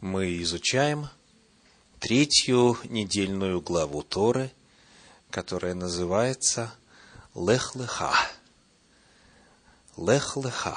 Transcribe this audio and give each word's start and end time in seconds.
Мы 0.00 0.42
изучаем 0.42 1.08
третью 1.98 2.76
недельную 2.84 3.60
главу 3.60 4.02
Торы, 4.02 4.50
которая 5.30 5.74
называется 5.74 6.74
Лех-Леха. 7.34 8.12
Лех-Леха. 9.96 10.76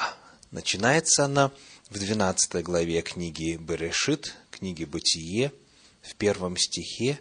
Начинается 0.52 1.26
она 1.26 1.52
в 1.90 2.00
12 2.00 2.64
главе 2.64 3.02
книги 3.02 3.58
Берешит, 3.58 4.34
книги 4.52 4.86
Бытие, 4.86 5.52
в 6.02 6.16
первом 6.16 6.56
стихе, 6.56 7.20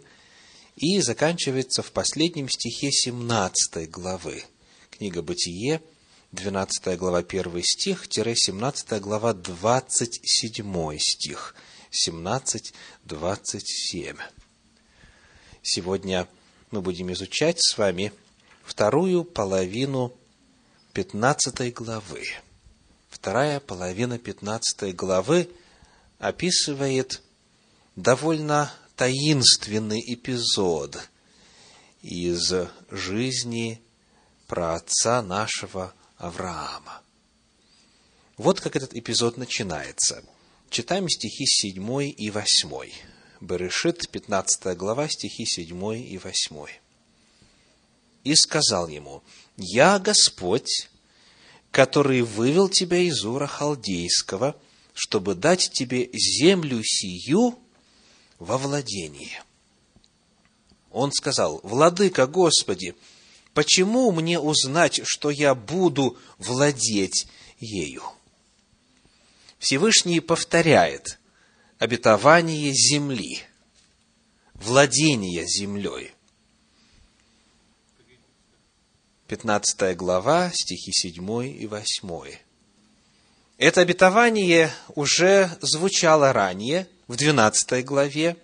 и 0.77 1.01
заканчивается 1.01 1.81
в 1.81 1.91
последнем 1.91 2.47
стихе 2.47 2.91
17 2.91 3.89
главы. 3.89 4.43
Книга 4.91 5.21
Бытие, 5.21 5.81
12 6.31 6.97
глава, 6.97 7.19
1 7.19 7.63
стих, 7.63 8.05
17 8.09 9.01
глава, 9.01 9.33
27 9.33 10.97
стих. 10.99 11.55
17, 11.91 12.73
27. 13.05 14.17
Сегодня 15.61 16.27
мы 16.71 16.81
будем 16.81 17.11
изучать 17.13 17.57
с 17.59 17.77
вами 17.77 18.13
вторую 18.63 19.23
половину 19.23 20.13
15 20.93 21.73
главы. 21.73 22.23
Вторая 23.09 23.59
половина 23.59 24.19
15 24.19 24.95
главы 24.95 25.49
описывает 26.19 27.21
довольно 27.95 28.71
таинственный 28.95 30.01
эпизод 30.13 31.09
из 32.01 32.53
жизни 32.89 33.81
праотца 34.47 35.21
нашего 35.21 35.93
Авраама. 36.17 37.01
Вот 38.37 38.61
как 38.61 38.75
этот 38.75 38.93
эпизод 38.95 39.37
начинается. 39.37 40.23
Читаем 40.69 41.07
стихи 41.07 41.45
7 41.45 42.13
и 42.17 42.29
8. 42.29 42.91
Берешит, 43.39 44.09
15 44.09 44.77
глава, 44.77 45.07
стихи 45.07 45.45
7 45.45 45.95
и 45.95 46.17
8. 46.17 46.65
«И 48.25 48.35
сказал 48.35 48.89
ему, 48.89 49.23
«Я 49.55 49.97
Господь, 49.97 50.89
который 51.71 52.21
вывел 52.21 52.67
тебя 52.67 52.97
из 52.97 53.23
Ура 53.23 53.47
Халдейского, 53.47 54.59
чтобы 54.93 55.35
дать 55.35 55.71
тебе 55.71 56.09
землю 56.13 56.83
сию 56.83 57.57
во 58.37 58.57
владение». 58.57 59.41
Он 60.91 61.13
сказал, 61.13 61.61
«Владыка 61.63 62.27
Господи, 62.27 62.93
почему 63.53 64.11
мне 64.11 64.37
узнать, 64.37 64.99
что 65.05 65.29
я 65.29 65.55
буду 65.55 66.17
владеть 66.37 67.27
ею?» 67.59 68.03
Всевышний 69.59 70.19
повторяет 70.19 71.19
обетование 71.79 72.73
земли, 72.73 73.41
владение 74.53 75.45
землей. 75.45 76.13
15 79.27 79.97
глава, 79.97 80.51
стихи 80.53 80.91
7 80.91 81.59
и 81.59 81.67
8. 81.67 82.37
Это 83.57 83.81
обетование 83.81 84.71
уже 84.95 85.49
звучало 85.61 86.31
ранее, 86.31 86.87
в 87.07 87.15
12 87.15 87.85
главе 87.85 88.37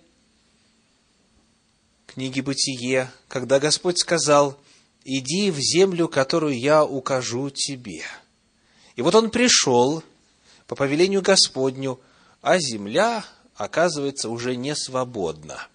книги 2.06 2.40
Бытие, 2.40 3.10
когда 3.28 3.60
Господь 3.60 3.98
сказал, 3.98 4.58
«Иди 5.04 5.50
в 5.50 5.58
землю, 5.58 6.08
которую 6.08 6.58
я 6.58 6.84
укажу 6.84 7.50
тебе». 7.50 8.02
И 8.96 9.02
вот 9.02 9.14
он 9.14 9.30
пришел 9.30 10.02
по 10.66 10.76
повелению 10.76 11.22
Господню, 11.22 12.00
а 12.42 12.58
земля, 12.58 13.24
оказывается, 13.54 14.28
уже 14.28 14.56
не 14.56 14.74
свободна. 14.74 15.66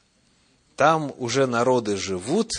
Там 0.76 1.14
уже 1.18 1.46
народы 1.46 1.98
живут, 1.98 2.52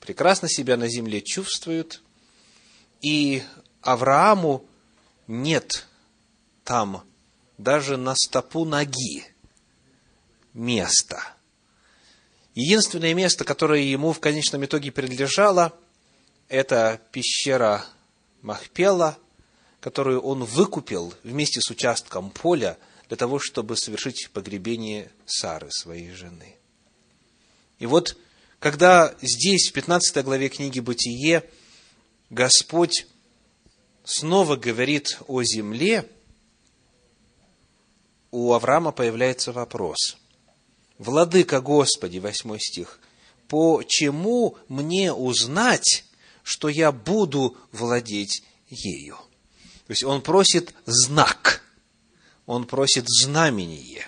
прекрасно 0.00 0.48
себя 0.48 0.76
на 0.76 0.88
земле 0.88 1.20
чувствуют, 1.20 2.02
и 3.00 3.42
Аврааму 3.82 4.64
нет 5.26 5.86
там 6.64 7.04
даже 7.56 7.96
на 7.96 8.14
стопу 8.14 8.64
ноги 8.64 9.24
места. 10.52 11.22
Единственное 12.54 13.14
место, 13.14 13.44
которое 13.44 13.82
ему 13.82 14.12
в 14.12 14.20
конечном 14.20 14.64
итоге 14.64 14.90
принадлежало, 14.90 15.72
это 16.48 17.00
пещера 17.12 17.84
Махпела, 18.42 19.16
которую 19.80 20.20
он 20.20 20.44
выкупил 20.44 21.14
вместе 21.22 21.60
с 21.60 21.70
участком 21.70 22.30
поля 22.30 22.78
для 23.08 23.16
того, 23.16 23.38
чтобы 23.38 23.76
совершить 23.76 24.30
погребение 24.32 25.10
Сары, 25.26 25.70
своей 25.70 26.10
жены. 26.10 26.56
И 27.78 27.86
вот 27.86 28.16
когда 28.58 29.14
здесь, 29.22 29.68
в 29.68 29.72
15 29.72 30.24
главе 30.24 30.48
книги 30.48 30.80
«Бытие», 30.80 31.44
Господь 32.28 33.06
снова 34.04 34.56
говорит 34.56 35.18
о 35.28 35.42
земле, 35.42 36.10
у 38.30 38.52
Авраама 38.52 38.90
появляется 38.90 39.52
вопрос. 39.52 40.18
«Владыка 40.98 41.60
Господи», 41.60 42.18
8 42.18 42.58
стих, 42.58 42.98
«почему 43.46 44.58
мне 44.66 45.12
узнать, 45.12 46.04
что 46.42 46.68
я 46.68 46.90
буду 46.90 47.56
владеть 47.70 48.42
ею?» 48.68 49.16
То 49.88 49.92
есть 49.92 50.04
он 50.04 50.20
просит 50.20 50.74
знак, 50.84 51.62
он 52.44 52.66
просит 52.66 53.06
знамение, 53.08 54.06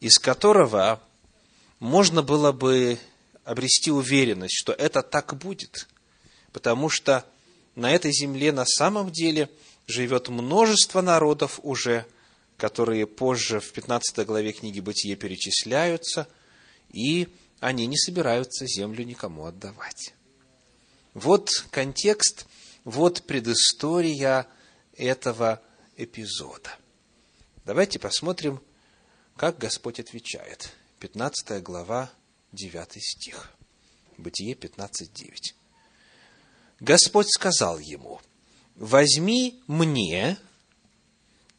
из 0.00 0.18
которого 0.18 1.00
можно 1.78 2.24
было 2.24 2.50
бы 2.50 2.98
обрести 3.44 3.92
уверенность, 3.92 4.56
что 4.58 4.72
это 4.72 5.02
так 5.02 5.38
будет, 5.38 5.86
потому 6.50 6.88
что 6.88 7.24
на 7.76 7.92
этой 7.92 8.12
земле 8.12 8.50
на 8.50 8.66
самом 8.66 9.12
деле 9.12 9.48
живет 9.86 10.28
множество 10.28 11.02
народов 11.02 11.60
уже, 11.62 12.04
которые 12.56 13.06
позже 13.06 13.60
в 13.60 13.70
15 13.70 14.26
главе 14.26 14.50
книги 14.52 14.80
Бытие 14.80 15.14
перечисляются, 15.14 16.26
и 16.92 17.28
они 17.60 17.86
не 17.86 17.96
собираются 17.96 18.66
землю 18.66 19.04
никому 19.04 19.46
отдавать. 19.46 20.14
Вот 21.14 21.48
контекст, 21.70 22.46
вот 22.82 23.22
предыстория 23.22 24.48
этого 25.00 25.62
эпизода. 25.96 26.70
Давайте 27.64 27.98
посмотрим, 27.98 28.60
как 29.36 29.58
Господь 29.58 29.98
отвечает. 29.98 30.72
15 31.00 31.62
глава, 31.62 32.10
9 32.52 33.02
стих. 33.02 33.52
Бытие 34.18 34.54
15.9. 34.54 35.54
Господь 36.80 37.28
сказал 37.28 37.78
ему, 37.78 38.20
возьми 38.74 39.62
мне 39.66 40.38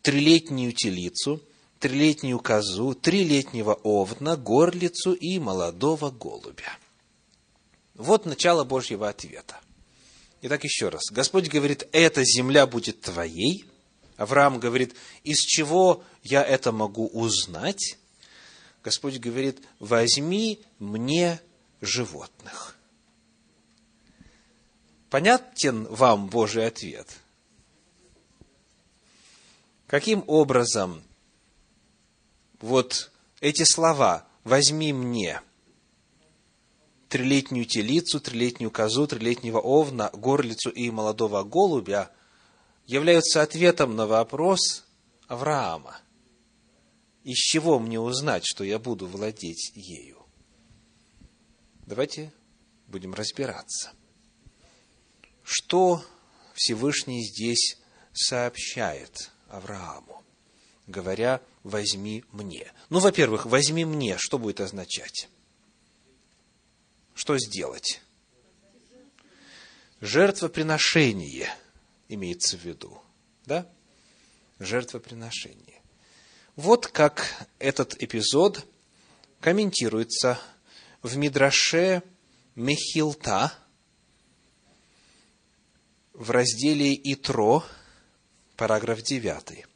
трилетнюю 0.02 0.74
телицу, 0.74 1.42
трилетнюю 1.80 2.40
козу, 2.40 2.94
трилетнего 2.94 3.74
овна, 3.74 4.38
горлицу 4.38 5.14
и 5.14 5.40
молодого 5.40 6.12
голубя. 6.12 6.78
Вот 7.96 8.26
начало 8.26 8.64
Божьего 8.64 9.10
ответа. 9.10 9.60
Итак, 10.42 10.64
еще 10.64 10.90
раз. 10.90 11.04
Господь 11.12 11.50
говорит, 11.50 11.88
эта 11.92 12.24
земля 12.24 12.66
будет 12.66 13.02
твоей. 13.02 13.66
Авраам 14.18 14.60
говорит, 14.60 14.96
из 15.24 15.38
чего 15.38 16.04
я 16.24 16.44
это 16.44 16.72
могу 16.72 17.08
узнать? 17.08 17.98
Господь 18.84 19.20
говорит, 19.20 19.60
возьми 19.80 20.60
мне 20.80 21.40
животных. 21.80 22.76
Понятен 25.12 25.86
вам 25.86 26.28
Божий 26.28 26.66
ответ? 26.66 27.08
Каким 29.86 30.24
образом 30.26 31.04
вот 32.62 33.12
эти 33.42 33.64
слова 33.64 34.26
«возьми 34.44 34.94
мне» 34.94 35.42
трилетнюю 37.12 37.66
телицу, 37.66 38.20
трилетнюю 38.20 38.72
козу, 38.72 39.06
трилетнего 39.06 39.60
овна, 39.60 40.10
горлицу 40.14 40.72
и 40.72 40.90
молодого 40.90 41.44
голубя 41.44 42.10
являются 42.88 43.44
ответом 43.44 43.96
на 43.96 44.08
вопрос 44.08 44.86
Авраама– 45.28 46.00
из 47.24 47.38
чего 47.38 47.80
мне 47.80 48.00
узнать, 48.00 48.44
что 48.46 48.64
я 48.64 48.80
буду 48.80 49.08
владеть 49.08 49.72
ею? 49.76 50.26
Давайте 51.86 52.34
будем 52.88 53.14
разбираться. 53.14 53.92
Что 55.44 56.04
Всевышний 56.56 57.24
здесь 57.24 57.78
сообщает 58.12 59.32
Аврааму, 59.50 60.24
говоря, 60.88 61.42
возьми 61.64 62.24
мне. 62.32 62.72
Ну, 62.90 63.00
во-первых, 63.00 63.46
возьми 63.46 63.86
мне, 63.86 64.18
что 64.18 64.40
будет 64.40 64.60
означать? 64.60 65.30
Что 67.22 67.38
сделать? 67.38 68.02
Жертвоприношение 70.00 71.54
имеется 72.10 72.58
в 72.58 72.66
виду. 72.66 73.00
Да? 73.46 73.70
Жертвоприношение. 74.58 75.84
Вот 76.56 76.88
как 76.88 77.48
этот 77.60 77.94
эпизод 78.02 78.66
комментируется 79.40 80.42
в 81.04 81.16
Мидраше 81.16 82.02
Мехилта 82.56 83.54
в 86.14 86.32
разделе 86.32 87.00
Итро, 87.14 87.64
параграф 88.56 89.04
9. 89.04 89.68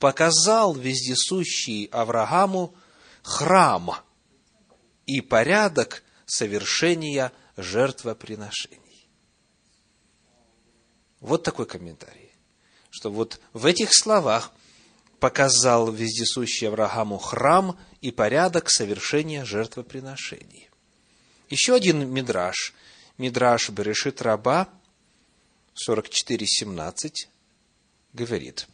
«Показал 0.00 0.74
вездесущий 0.74 1.84
Аврааму 1.92 2.74
храм 3.22 4.02
и 5.06 5.20
порядок 5.20 6.02
совершения 6.26 7.32
жертвоприношений». 7.56 9.08
Вот 11.20 11.44
такой 11.44 11.66
комментарий, 11.66 12.32
что 12.90 13.10
вот 13.10 13.40
в 13.52 13.66
этих 13.66 13.90
словах 13.94 14.52
показал 15.20 15.92
вездесущий 15.92 16.66
Аврааму 16.66 17.16
храм 17.18 17.78
и 18.00 18.10
порядок 18.10 18.68
совершения 18.68 19.44
жертвоприношений. 19.44 20.68
Еще 21.48 21.76
один 21.76 22.08
мидраж, 22.08 22.74
мидраж 23.18 23.70
Берешит 23.70 24.20
Раба, 24.20 24.68
44.17, 25.88 27.12
говорит, 28.12 28.66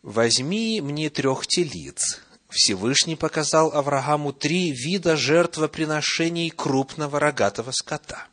«Возьми 0.00 0.80
мне 0.80 1.10
трех 1.10 1.46
телиц». 1.46 2.20
Всевышний 2.50 3.16
показал 3.16 3.72
Аврааму 3.72 4.32
три 4.32 4.72
вида 4.72 5.16
жертвоприношений 5.16 6.50
крупного 6.50 7.20
рогатого 7.20 7.70
скота. 7.72 8.26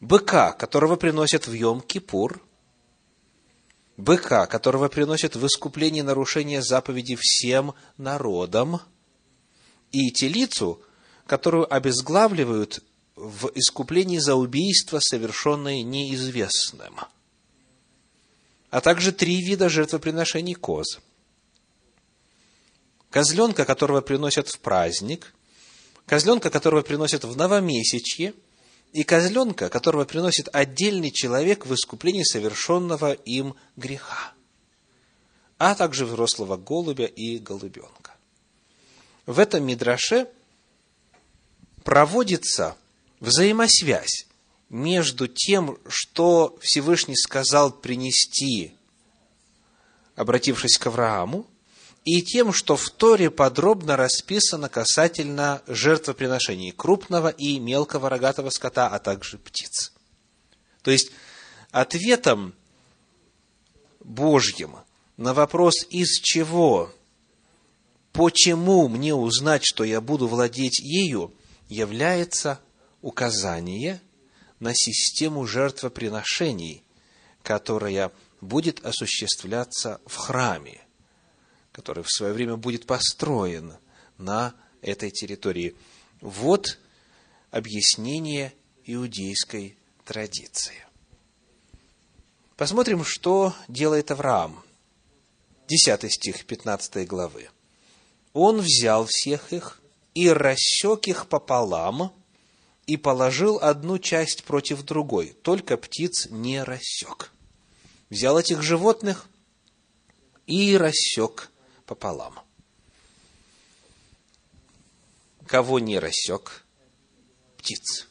Быка, 0.00 0.52
которого 0.52 0.96
приносят 0.96 1.46
в 1.46 1.52
Йом-Кипур– 1.52 2.40
быка, 3.96 4.46
которого 4.46 4.88
приносят 4.88 5.36
в 5.36 5.46
искупление 5.46 6.02
нарушения 6.02 6.62
заповеди 6.62 7.16
всем 7.18 7.74
народам, 7.96 8.80
и 9.92 10.10
телицу, 10.10 10.80
которую 11.26 11.72
обезглавливают 11.72 12.82
в 13.16 13.52
искуплении 13.54 14.18
за 14.18 14.34
убийство, 14.34 14.98
совершенное 15.00 15.82
неизвестным, 15.82 16.98
а 18.70 18.80
также 18.80 19.12
три 19.12 19.40
вида 19.40 19.68
жертвоприношений 19.68 20.54
коз. 20.54 20.98
Козленка, 23.14 23.64
которого 23.64 24.00
приносят 24.00 24.48
в 24.48 24.58
праздник, 24.58 25.32
козленка, 26.04 26.50
которого 26.50 26.82
приносят 26.82 27.22
в 27.22 27.36
новомесячье– 27.36 28.34
и 28.94 29.02
козленка, 29.02 29.68
которого 29.68 30.04
приносит 30.04 30.48
отдельный 30.52 31.10
человек 31.10 31.66
в 31.66 31.74
искуплении 31.74 32.22
совершенного 32.22 33.12
им 33.12 33.56
греха, 33.76 34.32
а 35.58 35.74
также 35.74 36.06
взрослого 36.06 36.56
голубя 36.56 37.06
и 37.06 37.38
голубенка. 37.38 38.14
В 39.26 39.40
этом 39.40 39.64
мидраше 39.64 40.28
проводится 41.82 42.76
взаимосвязь 43.18 44.28
между 44.68 45.26
тем, 45.26 45.76
что 45.88 46.56
Всевышний 46.60 47.16
сказал 47.16 47.72
принести, 47.72 48.76
обратившись 50.14 50.78
к 50.78 50.86
Аврааму, 50.86 51.48
и 52.04 52.20
тем, 52.22 52.52
что 52.52 52.76
в 52.76 52.90
Торе 52.90 53.30
подробно 53.30 53.96
расписано 53.96 54.68
касательно 54.68 55.62
жертвоприношений 55.66 56.70
крупного 56.70 57.28
и 57.28 57.58
мелкого 57.58 58.10
рогатого 58.10 58.50
скота, 58.50 58.88
а 58.88 58.98
также 58.98 59.38
птиц. 59.38 59.92
То 60.82 60.90
есть, 60.90 61.12
ответом 61.70 62.54
Божьим 64.00 64.76
на 65.16 65.32
вопрос, 65.32 65.86
из 65.88 66.20
чего, 66.20 66.92
почему 68.12 68.88
мне 68.88 69.14
узнать, 69.14 69.62
что 69.64 69.82
я 69.82 70.02
буду 70.02 70.28
владеть 70.28 70.80
ею, 70.80 71.32
является 71.70 72.60
указание 73.00 74.02
на 74.60 74.74
систему 74.74 75.46
жертвоприношений, 75.46 76.82
которая 77.42 78.12
будет 78.42 78.84
осуществляться 78.84 80.02
в 80.04 80.16
храме 80.16 80.83
который 81.74 82.04
в 82.04 82.10
свое 82.10 82.32
время 82.32 82.56
будет 82.56 82.86
построен 82.86 83.74
на 84.16 84.54
этой 84.80 85.10
территории. 85.10 85.76
Вот 86.20 86.78
объяснение 87.50 88.54
иудейской 88.84 89.76
традиции. 90.04 90.86
Посмотрим, 92.56 93.04
что 93.04 93.52
делает 93.66 94.12
Авраам. 94.12 94.62
10 95.66 96.12
стих 96.12 96.46
15 96.46 97.08
главы. 97.08 97.50
Он 98.32 98.60
взял 98.60 99.06
всех 99.06 99.52
их 99.52 99.80
и 100.14 100.28
рассек 100.28 101.08
их 101.08 101.26
пополам, 101.26 102.12
и 102.86 102.96
положил 102.96 103.58
одну 103.60 103.98
часть 103.98 104.44
против 104.44 104.82
другой, 104.82 105.34
только 105.42 105.76
птиц 105.76 106.28
не 106.30 106.62
рассек. 106.62 107.32
Взял 108.10 108.38
этих 108.38 108.62
животных 108.62 109.26
и 110.46 110.76
рассек 110.76 111.50
пополам. 111.86 112.40
Кого 115.46 115.78
не 115.78 115.98
рассек? 115.98 116.64
Птиц. 117.58 118.08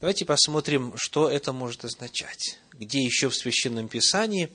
Давайте 0.00 0.24
посмотрим, 0.24 0.94
что 0.96 1.28
это 1.28 1.52
может 1.52 1.84
означать. 1.84 2.58
Где 2.72 3.02
еще 3.02 3.28
в 3.28 3.36
Священном 3.36 3.88
Писании 3.88 4.50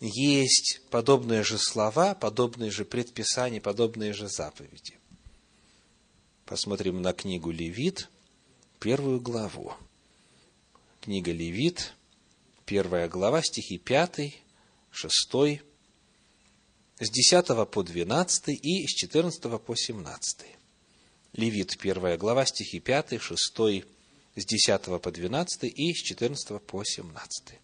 есть 0.00 0.80
подобные 0.90 1.44
же 1.44 1.58
слова, 1.58 2.14
подобные 2.14 2.70
же 2.70 2.84
предписания, 2.84 3.60
подобные 3.60 4.12
же 4.12 4.28
заповеди. 4.28 4.98
Посмотрим 6.46 7.02
на 7.02 7.12
книгу 7.12 7.50
Левит, 7.50 8.08
первую 8.80 9.20
главу. 9.20 9.74
Книга 11.00 11.30
Левит, 11.30 11.94
первая 12.64 13.08
глава, 13.08 13.42
стихи 13.42 13.78
5, 13.78 14.42
6, 14.90 15.60
с 17.00 17.10
10 17.10 17.70
по 17.70 17.82
12 17.82 18.48
и 18.48 18.86
с 18.86 18.90
14 18.94 19.60
по 19.60 19.74
17. 19.74 20.46
Левит, 21.32 21.76
1 21.80 22.18
глава, 22.18 22.44
стихи 22.44 22.78
5, 22.78 23.20
6, 23.20 23.84
с 24.36 24.44
10 24.44 25.00
по 25.00 25.10
12 25.10 25.64
и 25.64 25.94
с 25.94 26.02
14 26.02 26.62
по 26.62 26.84
17. 26.84 27.58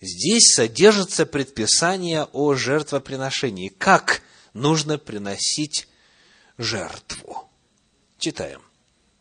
Здесь 0.00 0.52
содержится 0.54 1.26
предписание 1.26 2.24
о 2.32 2.54
жертвоприношении. 2.54 3.68
Как 3.68 4.22
нужно 4.52 4.98
приносить 4.98 5.88
жертву? 6.56 7.50
Читаем. 8.18 8.62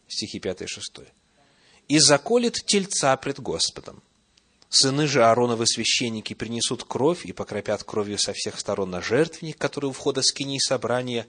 Стихи 0.08 0.39
5 0.39 0.62
и 0.62 0.68
6. 0.68 1.00
«И 1.88 2.00
заколет 2.00 2.66
тельца 2.66 3.16
пред 3.16 3.39
Господом, 3.39 4.04
Сыны 4.70 5.08
же 5.08 5.24
Аароновы 5.24 5.66
священники 5.66 6.34
принесут 6.34 6.84
кровь 6.84 7.26
и 7.26 7.32
покропят 7.32 7.84
кровью 7.84 8.18
со 8.18 8.34
всех 8.34 8.60
сторон 8.60 8.92
на 8.92 9.02
жертвенник, 9.02 9.58
который 9.58 9.88
у 9.88 9.94
входа 9.94 10.22
скини 10.22 10.60
собрания, 10.60 11.28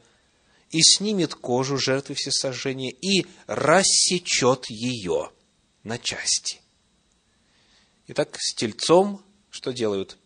и 0.70 0.82
снимет 0.82 1.34
кожу 1.34 1.78
жертвы 1.78 2.14
всесожжения 2.14 2.90
и 2.90 3.26
рассечет 3.46 4.68
ее 4.68 5.30
на 5.82 5.98
части. 5.98 6.60
Итак, 8.08 8.36
с 8.38 8.54
тельцом 8.54 9.22
что 9.50 9.72
делают 9.72 10.18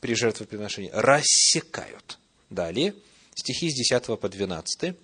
при 0.00 0.14
жертвоприношении? 0.14 0.90
Рассекают. 0.92 2.18
Далее, 2.50 2.94
стихи 3.34 3.70
с 3.70 3.74
10 3.74 4.20
по 4.20 4.28
12. 4.28 4.96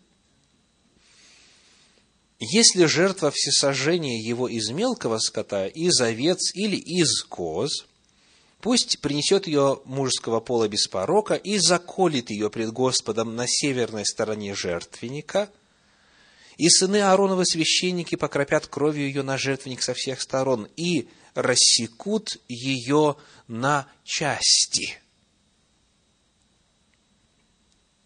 Если 2.42 2.86
жертва 2.86 3.30
всесожжения 3.30 4.18
его 4.18 4.48
из 4.48 4.70
мелкого 4.70 5.18
скота, 5.18 5.66
из 5.66 6.00
овец 6.00 6.54
или 6.54 6.76
из 6.76 7.22
коз, 7.24 7.84
пусть 8.62 9.00
принесет 9.00 9.46
ее 9.46 9.82
мужского 9.84 10.40
пола 10.40 10.66
без 10.66 10.86
порока 10.86 11.34
и 11.34 11.58
заколит 11.58 12.30
ее 12.30 12.48
пред 12.48 12.72
Господом 12.72 13.36
на 13.36 13.46
северной 13.46 14.06
стороне 14.06 14.54
жертвенника, 14.54 15.50
и 16.56 16.70
сыны 16.70 17.02
Аароновы 17.02 17.44
священники 17.44 18.14
покропят 18.14 18.66
кровью 18.66 19.04
ее 19.04 19.22
на 19.22 19.36
жертвенник 19.36 19.82
со 19.82 19.92
всех 19.92 20.22
сторон 20.22 20.66
и 20.76 21.08
рассекут 21.34 22.38
ее 22.48 23.16
на 23.48 23.86
части. 24.02 24.98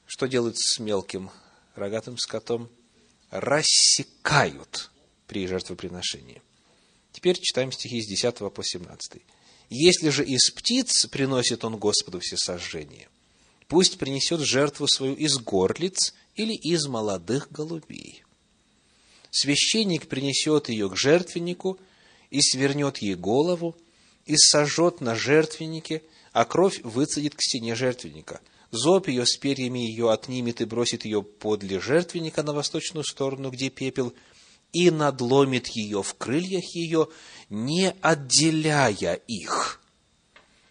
Что 0.07 0.26
делают 0.26 0.59
с 0.59 0.81
мелким 0.81 1.31
рогатым 1.76 2.19
скотом? 2.19 2.69
Рассекают 3.35 4.93
при 5.26 5.49
жертвоприношении. 5.49 6.41
Теперь 7.11 7.37
читаем 7.41 7.73
стихи 7.73 8.00
с 8.00 8.07
10 8.07 8.53
по 8.53 8.62
17. 8.62 9.23
«Если 9.71 10.11
же 10.11 10.25
из 10.25 10.50
птиц 10.50 11.07
приносит 11.07 11.64
он 11.64 11.76
Господу 11.76 12.21
всесожжение, 12.21 13.09
пусть 13.67 13.99
принесет 13.99 14.41
жертву 14.41 14.87
свою 14.87 15.14
из 15.14 15.37
горлиц 15.38 16.14
или 16.37 16.55
из 16.55 16.87
молодых 16.87 17.50
голубей. 17.50 18.23
Священник 19.33 20.07
принесет 20.07 20.69
ее 20.69 20.88
к 20.88 20.97
жертвеннику 20.97 21.79
и 22.31 22.41
свернет 22.41 22.99
ей 22.99 23.17
голову, 23.17 23.76
и 24.26 24.37
сожжет 24.37 25.00
на 25.00 25.17
жертвеннике, 25.17 26.03
а 26.33 26.45
кровь 26.45 26.81
выцедит 26.85 27.35
к 27.35 27.43
стене 27.43 27.75
жертвенника. 27.75 28.41
Зоб 28.75 29.07
ее 29.07 29.25
с 29.25 29.37
перьями 29.37 29.78
ее 29.78 30.11
отнимет 30.11 30.61
и 30.61 30.64
бросит 30.64 31.04
ее 31.04 31.23
подле 31.23 31.78
жертвенника 31.78 32.43
на 32.43 32.52
восточную 32.52 33.04
сторону, 33.04 33.50
где 33.50 33.71
пепел, 33.71 34.12
и 34.73 34.90
надломит 34.90 35.69
ее 35.69 36.02
в 36.02 36.14
крыльях 36.14 36.64
ее, 36.75 37.07
не 37.50 37.95
отделяя 38.00 39.14
их. 39.28 39.81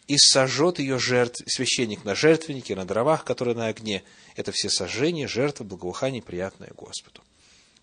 И 0.07 0.17
сожжет 0.17 0.79
ее 0.79 0.99
жертв, 0.99 1.43
священник 1.47 2.03
на 2.03 2.13
жертвеннике, 2.13 2.75
на 2.75 2.83
дровах, 2.83 3.23
которые 3.23 3.55
на 3.55 3.67
огне. 3.67 4.03
Это 4.35 4.51
все 4.51 4.69
сожжения, 4.69 5.29
жертвы, 5.29 5.63
благоухание, 5.63 6.21
приятное 6.21 6.73
Господу. 6.75 7.21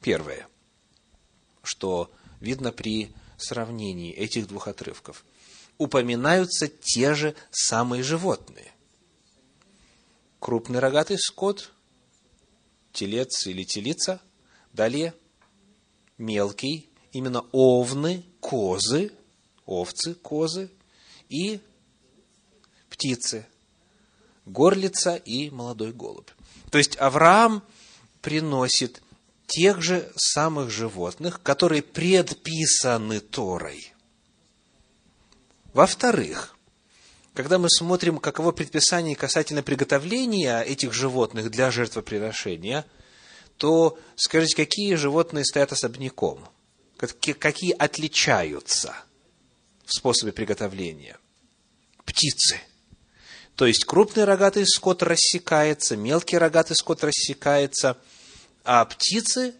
Первое, 0.03 0.47
что 1.63 2.11
видно 2.41 2.73
при 2.73 3.11
сравнении 3.39 4.13
этих 4.13 4.49
двух 4.49 4.69
отрывков. 4.69 5.25
Упоминаются 5.79 6.69
те 6.69 7.15
же 7.15 7.35
самые 7.51 8.03
животные. 8.03 8.70
Крупный 10.41 10.81
рогатый 10.81 11.19
скот, 11.19 11.71
телец 12.93 13.47
или 13.47 13.63
телица. 13.63 14.21
Далее 14.73 15.15
мелкий, 16.19 16.89
именно 17.13 17.45
овны, 17.53 18.25
козы, 18.41 19.13
овцы, 19.67 20.15
козы 20.15 20.71
и 21.29 21.61
птицы, 22.89 23.47
горлица 24.47 25.17
и 25.17 25.51
молодой 25.51 25.93
голубь. 25.93 26.31
То 26.71 26.79
есть 26.79 26.97
Авраам 26.99 27.63
приносит 28.23 29.03
тех 29.47 29.83
же 29.83 30.11
самых 30.17 30.71
животных, 30.71 31.43
которые 31.43 31.83
предписаны 31.83 33.21
Торой. 33.21 33.93
Во-вторых, 35.73 36.57
когда 37.35 37.59
мы 37.59 37.71
смотрим, 37.71 38.19
каково 38.19 38.53
предписание 38.53 39.17
касательно 39.17 39.63
приготовления 39.63 40.61
этих 40.63 40.93
животных 40.93 41.51
для 41.51 41.71
жертвоприношения, 41.71 42.85
то 43.57 43.99
скажите, 44.17 44.57
какие 44.57 44.95
животные 44.95 45.45
стоят 45.45 45.73
особняком? 45.73 46.47
Какие 46.97 47.73
отличаются 47.73 48.95
в 49.85 49.95
способе 49.95 50.33
приготовления? 50.33 51.19
Птицы. 52.05 52.61
То 53.55 53.67
есть 53.67 53.85
крупный 53.85 54.25
рогатый 54.25 54.67
скот 54.67 55.03
рассекается, 55.03 55.97
мелкий 55.97 56.39
рогатый 56.39 56.77
скот 56.77 57.05
рассекается– 57.05 57.97
а 58.65 58.85
птицы 58.85 59.55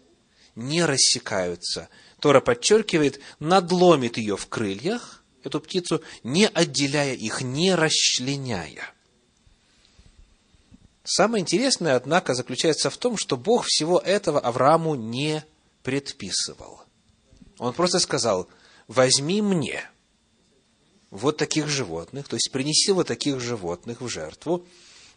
не 0.55 0.85
рассекаются. 0.85 1.89
Тора 2.19 2.39
подчеркивает, 2.39 3.19
надломит 3.39 4.17
ее 4.17 4.37
в 4.37 4.47
крыльях, 4.47 5.20
эту 5.45 5.59
птицу, 5.59 6.01
не 6.23 6.47
отделяя 6.47 7.13
их, 7.13 7.41
не 7.41 7.75
расчленяя. 7.75 8.93
Самое 11.03 11.41
интересное, 11.41 11.95
однако, 11.95 12.33
заключается 12.33 12.89
в 12.89 12.97
том, 12.97 13.17
что 13.17 13.35
Бог 13.35 13.65
всего 13.65 13.99
этого 13.99 14.39
Аврааму 14.39 14.95
не 14.95 15.43
предписывал. 15.83 16.83
Он 17.57 17.73
просто 17.73 17.99
сказал, 17.99 18.47
возьми 18.87 19.41
мне 19.41 19.89
вот 21.09 21.37
таких 21.37 21.67
животных, 21.67 22.27
то 22.27 22.35
есть 22.35 22.51
принеси 22.51 22.91
вот 22.91 23.07
таких 23.07 23.39
животных 23.39 24.01
в 24.01 24.07
жертву, 24.07 24.65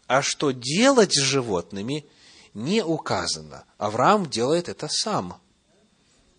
а 0.07 0.21
что 0.21 0.51
делать 0.51 1.13
с 1.13 1.21
животными, 1.21 2.05
не 2.53 2.83
указано. 2.83 3.65
Авраам 3.77 4.29
делает 4.29 4.69
это 4.69 4.87
сам. 4.89 5.39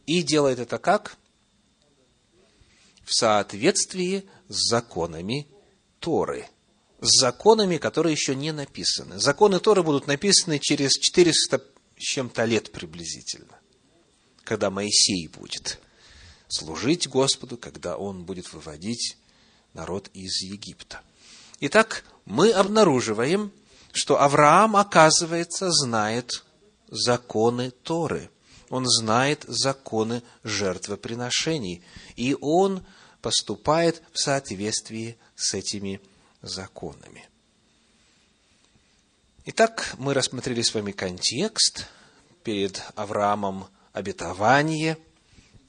И 0.06 0.22
делает 0.22 0.58
это 0.58 0.78
как? 0.78 1.16
В 3.06 3.14
соответствии 3.14 4.28
с 4.48 4.68
законами 4.68 5.46
Торы. 6.00 6.46
С 7.00 7.20
законами, 7.20 7.78
которые 7.78 8.12
еще 8.12 8.34
не 8.34 8.52
написаны. 8.52 9.18
Законы 9.18 9.60
Торы 9.60 9.82
будут 9.82 10.06
написаны 10.06 10.58
через 10.58 10.98
400 10.98 11.62
с 11.96 12.02
чем-то 12.02 12.44
лет 12.44 12.72
приблизительно, 12.72 13.58
когда 14.44 14.70
Моисей 14.70 15.28
будет 15.28 15.78
служить 16.48 17.08
Господу, 17.08 17.56
когда 17.56 17.96
он 17.96 18.24
будет 18.24 18.52
выводить 18.52 19.16
народ 19.72 20.10
из 20.12 20.42
Египта. 20.42 21.00
Итак, 21.60 22.04
мы 22.24 22.50
обнаруживаем, 22.50 23.52
что 23.92 24.20
Авраам, 24.20 24.76
оказывается, 24.76 25.70
знает 25.70 26.44
законы 26.88 27.70
Торы. 27.70 28.30
Он 28.68 28.86
знает 28.86 29.44
законы 29.46 30.22
жертвоприношений. 30.44 31.82
И 32.16 32.36
он 32.40 32.84
поступает 33.20 34.02
в 34.12 34.18
соответствии 34.18 35.16
с 35.34 35.54
этими 35.54 36.00
законами. 36.42 37.28
Итак, 39.44 39.94
мы 39.98 40.14
рассмотрели 40.14 40.62
с 40.62 40.74
вами 40.74 40.92
контекст. 40.92 41.86
Перед 42.42 42.82
Авраамом 42.94 43.66
обетование. 43.92 44.98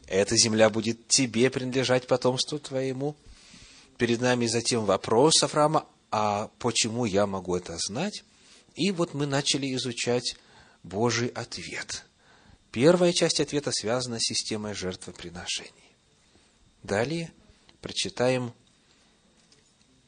Эта 0.08 0.36
земля 0.38 0.70
будет 0.70 1.08
тебе 1.08 1.50
принадлежать 1.50 2.08
потомству 2.08 2.60
твоему. 2.60 3.16
Перед 3.98 4.22
нами 4.22 4.46
затем 4.46 4.86
вопрос 4.86 5.42
Авраама, 5.44 5.86
а 6.12 6.50
почему 6.60 7.06
я 7.06 7.26
могу 7.26 7.56
это 7.56 7.78
знать? 7.78 8.24
И 8.76 8.92
вот 8.92 9.14
мы 9.14 9.26
начали 9.26 9.74
изучать 9.76 10.36
Божий 10.84 11.30
ответ. 11.30 12.06
Первая 12.72 13.14
часть 13.14 13.40
ответа 13.40 13.72
связана 13.72 14.20
с 14.20 14.24
системой 14.24 14.74
жертвоприношений. 14.74 15.96
Далее 16.84 17.34
прочитаем, 17.82 18.54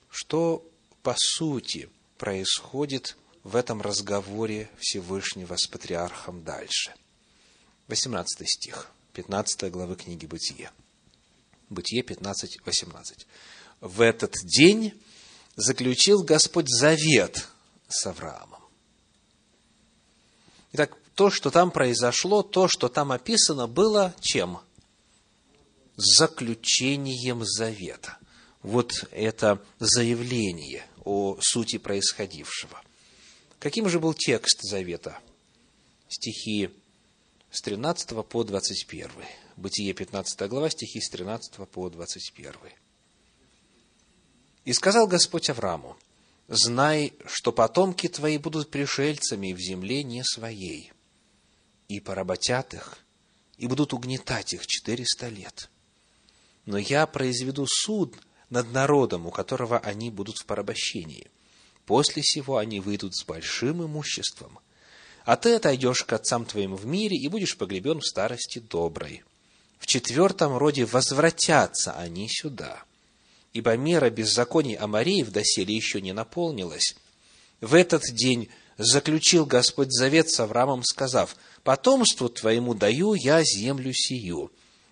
что 0.09 0.69
по 1.01 1.15
сути 1.17 1.89
происходит 2.17 3.17
в 3.43 3.55
этом 3.55 3.81
разговоре 3.81 4.69
Всевышнего 4.79 5.55
с 5.55 5.67
патриархом 5.67 6.43
дальше. 6.43 6.93
18 7.87 8.47
стих, 8.47 8.91
15 9.13 9.71
главы 9.71 9.95
книги 9.95 10.25
Бытие. 10.25 10.71
Бытие 11.69 12.03
15, 12.03 12.65
18. 12.65 13.27
В 13.81 14.01
этот 14.01 14.33
день 14.43 14.93
заключил 15.55 16.23
Господь 16.23 16.67
завет 16.69 17.47
с 17.87 18.05
Авраамом. 18.05 18.61
Итак, 20.73 20.97
то, 21.19 21.29
что 21.29 21.51
там 21.51 21.69
произошло, 21.69 22.43
то, 22.43 22.69
что 22.69 22.87
там 22.87 23.11
описано, 23.11 23.67
было 23.67 24.15
чем? 24.21 24.59
Заключением 25.97 27.43
завета. 27.43 28.17
Вот 28.61 28.93
это 29.11 29.61
заявление 29.79 30.85
о 31.03 31.37
сути 31.41 31.77
происходившего. 31.77 32.81
Каким 33.59 33.89
же 33.89 33.99
был 33.99 34.13
текст 34.13 34.61
завета? 34.61 35.19
Стихи 36.07 36.69
с 37.51 37.61
13 37.63 38.25
по 38.25 38.45
21. 38.45 39.11
Бытие 39.57 39.93
15 39.93 40.47
глава, 40.47 40.69
стихи 40.69 41.01
с 41.01 41.09
13 41.09 41.67
по 41.69 41.89
21. 41.89 42.53
И 44.63 44.71
сказал 44.71 45.05
Господь 45.05 45.49
Аврааму, 45.49 45.97
знай, 46.47 47.11
что 47.25 47.51
потомки 47.51 48.07
твои 48.07 48.37
будут 48.37 48.71
пришельцами 48.71 49.51
в 49.51 49.59
земле 49.59 50.03
не 50.03 50.23
своей, 50.23 50.93
и 51.89 51.99
поработят 51.99 52.73
их, 52.73 52.99
и 53.57 53.67
будут 53.67 53.93
угнетать 53.93 54.53
их 54.53 54.65
четыреста 54.65 55.27
лет. 55.27 55.69
Но 56.65 56.77
я 56.77 57.05
произведу 57.05 57.65
суд 57.67 58.15
над 58.49 58.71
народом, 58.71 59.27
у 59.27 59.31
которого 59.31 59.77
они 59.79 60.09
будут 60.09 60.37
в 60.37 60.45
порабощении. 60.45 61.27
После 61.85 62.23
сего 62.23 62.55
они 62.55 62.79
выйдут 62.79 63.13
с 63.17 63.25
большим 63.25 63.83
имуществом. 63.83 64.59
А 65.25 65.35
ты 65.35 65.55
отойдешь 65.55 66.05
к 66.05 66.13
отцам 66.13 66.45
твоим 66.45 66.75
в 66.75 66.85
мире 66.85 67.17
и 67.17 67.27
будешь 67.27 67.57
погребен 67.57 67.99
в 67.99 68.05
старости 68.05 68.59
доброй. 68.59 69.23
В 69.77 69.87
четвертом 69.87 70.55
роде 70.55 70.85
возвратятся 70.85 71.91
они 71.91 72.29
сюда– 72.29 72.85
ибо 73.53 73.75
мера 73.77 74.09
беззаконий 74.09 74.75
Амареев 74.75 75.31
доселе 75.31 75.75
еще 75.75 76.01
не 76.01 76.13
наполнилась. 76.13 76.95
В 77.61 77.73
этот 77.73 78.03
день 78.13 78.49
заключил 78.79 79.45
Господь 79.45 79.91
завет 79.91 80.31
с 80.31 80.39
Авраамом, 80.39 80.83
сказав, 80.83 81.35
«Потомству 81.63 82.29
твоему 82.29 82.73
даю 82.73 83.13
я 83.13 83.43
землю 83.43 83.93
сию, 83.93 84.51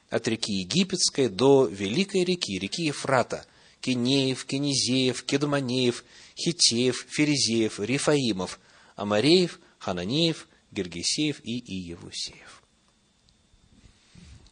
от 0.10 0.28
реки 0.28 0.54
Египетской 0.54 1.28
до 1.30 1.66
великой 1.66 2.24
реки, 2.24 2.60
реки 2.60 2.84
Ефрата, 2.84 3.46
Кенеев, 3.82 4.46
Кенезеев, 4.46 5.24
Кедманеев, 5.24 6.04
Хитеев, 6.38 7.08
Ферезеев, 7.10 7.80
Рифаимов, 7.80 8.60
Амареев, 8.96 9.60
Хананеев, 9.80 10.48
Гергесеев 10.72 11.40
и 11.44 11.58
Иевусеев». 11.58 12.62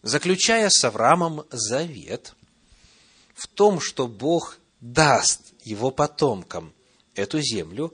Заключая 0.01 0.70
с 0.70 0.84
Авраамом 0.84 1.46
завет– 1.51 2.34
в 3.36 3.48
том, 3.48 3.80
что 3.80 4.08
Бог 4.08 4.58
даст 4.80 5.54
его 5.63 5.92
потомкам 5.92 6.74
эту 7.13 7.42
землю, 7.42 7.94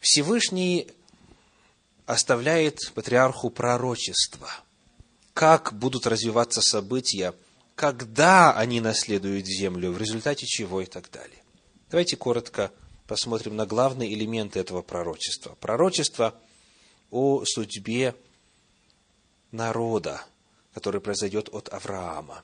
Всевышний 0.00 0.88
оставляет 2.06 2.92
патриарху 2.94 3.50
пророчество, 3.50 4.50
как 5.34 5.72
будут 5.74 6.06
развиваться 6.06 6.60
события, 6.60 7.34
когда 7.74 8.56
они 8.56 8.80
наследуют 8.80 9.46
землю, 9.46 9.92
в 9.92 9.98
результате 9.98 10.46
чего 10.46 10.80
и 10.80 10.86
так 10.86 11.10
далее. 11.10 11.42
Давайте 11.90 12.16
коротко 12.16 12.72
посмотрим 13.06 13.56
на 13.56 13.66
главные 13.66 14.12
элементы 14.12 14.60
этого 14.60 14.82
пророчества. 14.82 15.56
Пророчество 15.60 16.34
о 17.10 17.44
судьбе 17.44 18.14
народа, 19.50 20.22
который 20.74 21.00
произойдет 21.00 21.48
от 21.52 21.72
Авраама. 21.72 22.42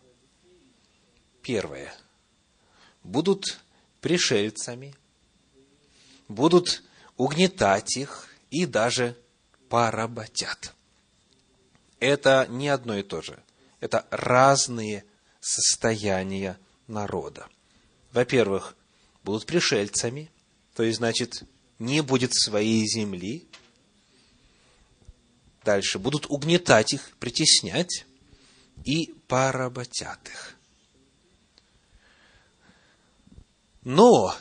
Первое. 1.42 1.94
Будут 3.02 3.60
пришельцами, 4.00 4.94
будут 6.28 6.82
угнетать 7.16 7.96
их 7.96 8.28
и 8.50 8.66
даже 8.66 9.16
поработят. 9.68 10.74
Это 12.00 12.46
не 12.48 12.68
одно 12.68 12.96
и 12.96 13.02
то 13.02 13.22
же. 13.22 13.42
Это 13.80 14.06
разные 14.10 15.04
состояния 15.40 16.58
народа. 16.86 17.48
Во-первых, 18.12 18.76
будут 19.22 19.46
пришельцами, 19.46 20.30
то 20.74 20.82
есть, 20.82 20.98
значит, 20.98 21.42
не 21.78 22.02
будет 22.02 22.32
своей 22.34 22.86
земли. 22.86 23.48
Дальше, 25.64 25.98
будут 25.98 26.26
угнетать 26.26 26.92
их, 26.92 27.16
притеснять 27.18 28.06
и 28.84 29.14
поработят 29.28 30.28
их. 30.28 30.56
Но 33.82 34.34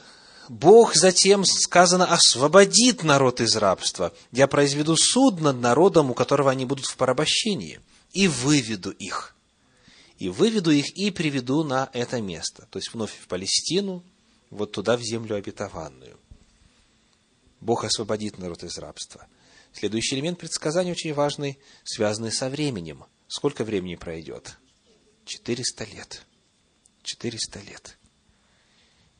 Бог 0.49 0.95
затем, 0.95 1.45
сказано, 1.45 2.05
освободит 2.05 3.03
народ 3.03 3.41
из 3.41 3.55
рабства. 3.55 4.13
Я 4.31 4.47
произведу 4.47 4.95
суд 4.95 5.39
над 5.39 5.57
народом, 5.57 6.11
у 6.11 6.13
которого 6.13 6.51
они 6.51 6.65
будут 6.65 6.85
в 6.85 6.97
порабощении, 6.97 7.79
и 8.11 8.27
выведу 8.27 8.91
их. 8.91 9.35
И 10.19 10.29
выведу 10.29 10.71
их 10.71 10.95
и 10.97 11.11
приведу 11.11 11.63
на 11.63 11.89
это 11.93 12.21
место. 12.21 12.67
То 12.69 12.77
есть, 12.77 12.93
вновь 12.93 13.11
в 13.11 13.27
Палестину, 13.27 14.03
вот 14.49 14.71
туда, 14.71 14.97
в 14.97 15.01
землю 15.01 15.35
обетованную. 15.35 16.19
Бог 17.59 17.83
освободит 17.85 18.37
народ 18.37 18.63
из 18.63 18.77
рабства. 18.77 19.25
Следующий 19.71 20.15
элемент 20.15 20.37
предсказания 20.37 20.91
очень 20.91 21.13
важный, 21.13 21.57
связанный 21.83 22.31
со 22.31 22.49
временем. 22.49 23.05
Сколько 23.27 23.63
времени 23.63 23.95
пройдет? 23.95 24.57
400 25.25 25.85
лет. 25.85 26.25
400 27.03 27.59
лет. 27.61 27.97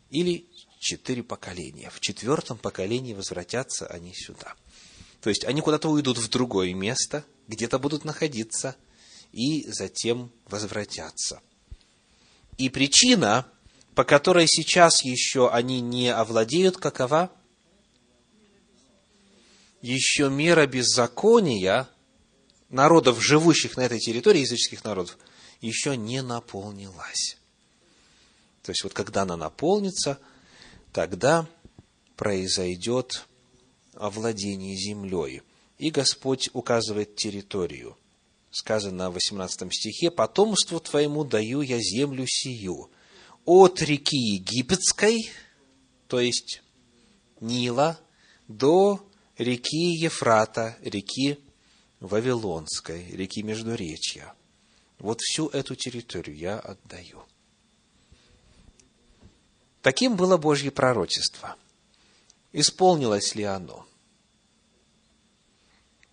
Или 0.10 0.46
четыре 0.84 1.24
поколения. 1.24 1.90
В 1.90 2.00
четвертом 2.00 2.58
поколении 2.58 3.14
возвратятся 3.14 3.88
они 3.88 4.14
сюда. 4.14 4.54
То 5.22 5.30
есть 5.30 5.46
они 5.46 5.62
куда-то 5.62 5.90
уйдут 5.90 6.18
в 6.18 6.30
другое 6.30 6.74
место, 6.74 7.26
где-то 7.48 7.80
будут 7.80 8.06
находиться, 8.06 8.76
и 9.32 9.66
затем 9.72 10.32
возвратятся. 10.46 11.42
И 12.58 12.70
причина, 12.70 13.48
по 13.96 14.04
которой 14.04 14.46
сейчас 14.48 15.04
еще 15.04 15.50
они 15.50 15.80
не 15.80 16.10
овладеют, 16.10 16.78
какова? 16.78 17.32
Еще 19.82 20.30
мера 20.30 20.68
беззакония 20.68 21.90
народов, 22.70 23.22
живущих 23.24 23.78
на 23.78 23.82
этой 23.82 24.00
территории, 24.00 24.42
языческих 24.42 24.84
народов, 24.84 25.18
еще 25.62 25.98
не 25.98 26.22
наполнилась. 26.22 27.38
То 28.62 28.72
есть, 28.72 28.84
вот 28.84 28.94
когда 28.94 29.24
она 29.24 29.38
наполнится– 29.38 30.20
тогда 30.94 31.48
произойдет 32.16 33.28
овладение 33.96 34.76
землей. 34.78 35.42
И 35.78 35.90
Господь 35.90 36.50
указывает 36.54 37.16
территорию. 37.16 37.98
Сказано 38.52 39.10
в 39.10 39.16
18 39.16 39.74
стихе, 39.74 40.12
«Потомству 40.12 40.80
твоему 40.80 41.24
даю 41.24 41.62
я 41.62 41.80
землю 41.80 42.26
сию, 42.28 42.92
от 43.46 43.82
реки 43.82 44.16
Египетской, 44.16 45.32
то 46.08 46.20
есть 46.20 46.62
Нила, 47.42 48.00
до 48.48 49.04
реки 49.38 49.96
Ефрата, 49.98 50.78
реки 50.82 51.40
Вавилонской, 52.00 53.08
реки 53.12 53.42
Междуречья. 53.42 54.34
Вот 55.00 55.20
всю 55.20 55.48
эту 55.48 55.76
территорию 55.76 56.38
я 56.38 56.60
отдаю. 56.60 57.24
Таким 59.84 60.16
было 60.16 60.38
Божье 60.38 60.72
пророчество. 60.72 61.58
Исполнилось 62.54 63.36
ли 63.36 63.44
оно? 63.44 63.86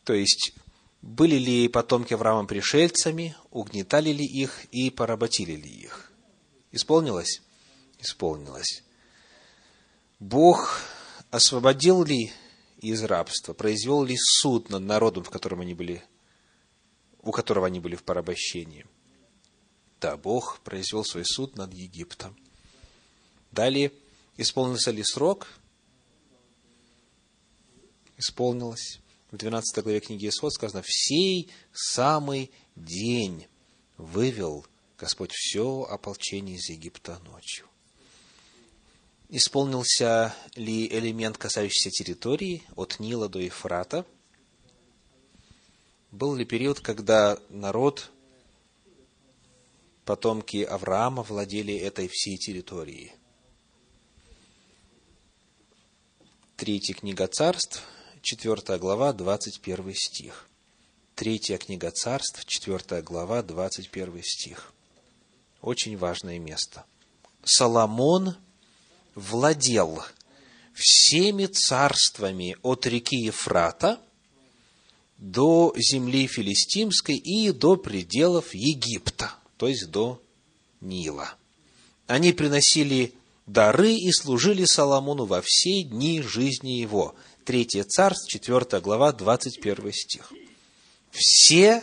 То 0.03 0.13
есть, 0.13 0.55
были 1.03 1.37
ли 1.37 1.69
потомки 1.69 2.13
Авраама 2.13 2.49
пришельцами, 2.49 3.37
угнетали 3.51 4.11
ли 4.11 4.25
их 4.25 4.65
и 4.73 4.91
поработили 4.91 5.53
ли 5.53 5.71
их? 5.71 6.11
Исполнилось? 6.73 7.43
Исполнилось. 8.01 8.83
Бог 10.19 10.81
освободил 11.31 12.03
ли 12.03 12.33
из 12.81 13.05
рабства, 13.05 13.53
произвел 13.53 14.03
ли 14.03 14.17
суд 14.19 14.69
над 14.69 14.83
народом, 14.83 15.23
в 15.23 15.31
котором 15.31 15.61
они 15.61 15.75
были, 15.75 16.03
у 17.23 17.31
которого 17.31 17.69
они 17.69 17.79
были 17.79 17.95
в 17.95 18.03
порабощении? 18.03 18.85
Да, 20.01 20.17
Бог 20.17 20.59
произвел 20.65 21.05
свой 21.05 21.25
суд 21.25 21.55
над 21.57 21.73
Египтом– 21.73 22.37
Далее, 23.53 23.93
исполнился 24.37 24.91
ли 24.91 25.03
срок? 25.03 25.49
Исполнилось. 28.17 29.01
В 29.31 29.37
12 29.37 29.83
главе 29.83 30.01
книги 30.01 30.29
Исход 30.29 30.53
сказано, 30.53 30.83
«В 30.83 30.91
сей 30.93 31.51
самый 31.73 32.51
день 32.75 33.47
вывел 33.97 34.67
Господь 34.99 35.33
все 35.33 35.83
ополчение 35.83 36.57
из 36.57 36.69
Египта 36.69 37.19
ночью». 37.21 37.67
Исполнился 39.29 40.35
ли 40.57 40.89
элемент, 40.89 41.39
касающийся 41.39 41.91
территории, 41.91 42.65
от 42.75 42.99
Нила 42.99 43.29
до 43.29 43.39
Ефрата? 43.39 44.05
Был 46.11 46.35
ли 46.35 46.45
период, 46.45 46.81
когда 46.81 47.39
народ, 47.49 48.11
потомки 50.05 50.65
Авраама, 50.65 51.23
владели 51.23 51.73
этой 51.77 52.09
всей 52.09 52.37
территорией? 52.39 53.13
Третья 56.61 56.93
книга 56.93 57.27
царств, 57.27 57.83
четвертая 58.21 58.79
глава, 58.79 59.15
двадцать 59.15 59.61
первый 59.63 59.95
стих. 59.95 60.47
Третья 61.15 61.57
книга 61.57 61.91
царств, 61.91 62.45
четвертая 62.45 63.01
глава, 63.01 63.43
двадцать 63.43 63.89
первый 63.89 64.23
стих. 64.23 64.75
Очень 65.63 65.97
важное 65.97 66.39
место. 66.39 66.85
Соломон 67.43 68.37
владел 69.15 70.03
всеми 70.75 71.47
царствами 71.47 72.59
от 72.61 72.85
реки 72.85 73.17
Ефрата 73.17 73.99
до 75.17 75.73
земли 75.79 76.27
филистимской 76.27 77.17
и 77.17 77.53
до 77.53 77.77
пределов 77.77 78.53
Египта, 78.53 79.33
то 79.57 79.67
есть 79.67 79.91
до 79.91 80.23
Нила. 80.83 81.35
Они 82.07 82.35
приносили 82.35 83.15
дары 83.53 83.95
и 83.95 84.13
служили 84.13 84.65
Соломону 84.65 85.25
во 85.25 85.43
все 85.45 85.83
дни 85.83 86.23
жизни 86.23 86.73
его. 86.73 87.15
Третье 87.45 87.85
царство, 87.85 88.29
4 88.29 88.81
глава, 88.81 89.13
21 89.13 89.93
стих. 89.93 90.33
Все 91.11 91.83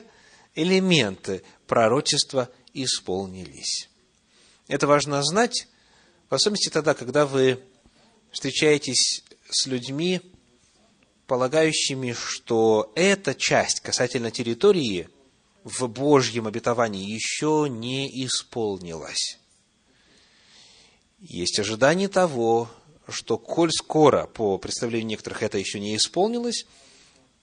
элементы 0.56 1.43
пророчества 1.67 2.49
исполнились. 2.73 3.89
Это 4.67 4.88
важно 4.88 5.21
знать, 5.23 5.67
в 6.30 6.36
особенности 6.36 6.69
тогда, 6.69 6.93
когда 6.93 7.25
вы 7.25 7.60
встречаетесь 8.32 9.23
с 9.49 9.67
людьми, 9.67 10.21
полагающими, 11.25 12.13
что 12.13 12.91
эта 12.95 13.36
часть 13.36 13.82
касательно 13.82 14.32
территории 14.32 15.10
в 15.65 15.88
Божьем 15.88 16.47
обетовании 16.47 17.12
еще 17.12 17.67
не 17.69 18.25
исполнилась. 18.25 19.38
Есть 21.19 21.60
ожидание 21.60 22.10
того, 22.10 22.69
что 23.08 23.38
коль 23.38 23.71
скоро, 23.71 24.27
по 24.27 24.58
представлению 24.60 25.08
некоторых, 25.08 25.41
это 25.41 25.58
еще 25.58 25.80
не 25.80 25.95
исполнилось, 25.95 26.67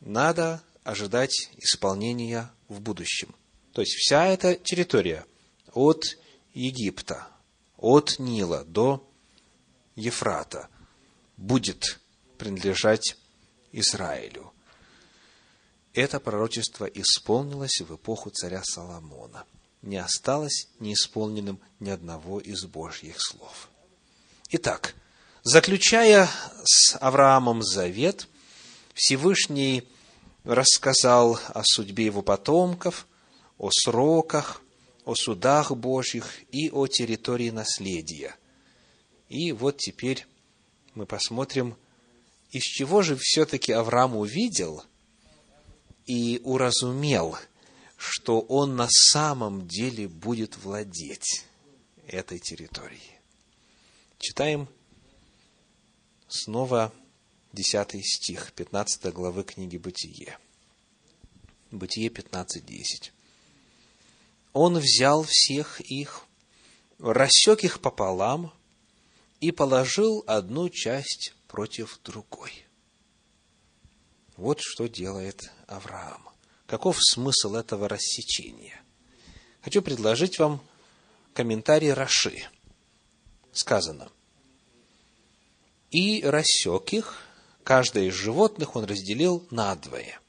надо 0.01 0.63
ожидать 0.85 1.51
исполнения 1.57 2.51
в 2.69 2.81
будущем. 2.81 3.35
То 3.73 3.81
есть 3.81 3.95
вся 3.95 4.27
эта 4.27 4.55
территория 4.55 5.27
от 5.73 6.05
Египта, 6.53 7.27
от 7.77 8.21
Нила 8.21 8.65
до 8.65 9.05
Ефрата 9.97 10.69
будет 11.37 11.99
принадлежать 12.39 13.17
Израилю. 13.73 14.53
Это 15.95 16.21
пророчество 16.21 16.85
исполнилось 16.85 17.81
в 17.81 17.95
эпоху 17.97 18.31
царя 18.31 18.63
Соломона– 18.63 19.45
не 19.85 19.99
осталось 19.99 20.69
неисполненным 20.81 21.61
ни 21.79 21.91
одного 21.91 22.41
из 22.41 22.65
Божьих 22.65 23.17
слов. 23.19 23.69
Итак, 24.51 24.95
заключая 25.43 26.29
с 26.65 26.97
Авраамом 27.01 27.63
завет, 27.63 28.29
Всевышний 28.95 29.87
рассказал 30.45 31.39
о 31.49 31.63
судьбе 31.65 32.07
его 32.07 32.23
потомков, 32.23 33.07
о 33.59 33.71
сроках, 33.71 34.63
о 35.05 35.15
судах 35.15 35.73
Божьих 35.77 36.41
и 36.51 36.71
о 36.71 36.87
территории 36.87 37.51
наследия. 37.51 38.37
И 39.29 39.53
вот 39.53 39.79
теперь 39.79 40.27
мы 40.95 41.07
посмотрим, 41.07 41.77
из 42.51 42.63
чего 42.63 43.03
же 43.03 43.19
все-таки 43.21 43.73
Авраам 43.73 44.17
увидел 44.17 44.83
и 46.07 46.41
уразумел, 46.45 47.37
что 47.97 48.41
он 48.41 48.77
на 48.77 48.89
самом 48.91 49.67
деле 49.67 50.09
будет 50.09 50.57
владеть 50.57 51.45
этой 52.07 52.39
территорией. 52.39 53.19
Читаем 54.19 54.69
снова 56.29 56.93
10 57.53 58.05
стих 58.05 58.53
15 58.53 59.13
главы 59.13 59.45
книги 59.45 59.77
«Бытие». 59.77 60.39
Бытие 61.71 62.09
15.10. 62.09 63.11
Он 64.53 64.79
взял 64.79 65.25
всех 65.29 65.81
их, 65.81 66.27
рассек 66.99 67.65
их 67.65 67.81
пополам 67.81 68.53
и 69.41 69.51
положил 69.51 70.23
одну 70.27 70.69
часть 70.69 71.35
против 71.49 72.01
другой. 72.05 72.65
Вот 74.37 74.61
что 74.61 74.89
делает 74.89 75.53
Авраам. 75.67 76.34
Каков 76.67 76.99
смысл 77.01 77.57
этого 77.57 77.89
рассечения? 77.89 78.81
Хочу 79.63 79.83
предложить 79.83 80.39
вам 80.39 80.61
комментарий 81.35 81.93
Раши. 81.93 82.43
Сказано. 83.53 84.11
И 85.91 86.23
рассек 86.23 86.93
их, 86.93 87.19
каждое 87.63 88.05
из 88.05 88.15
животных 88.15 88.77
он 88.77 88.85
разделил 88.85 89.47
надвое. 89.51 90.21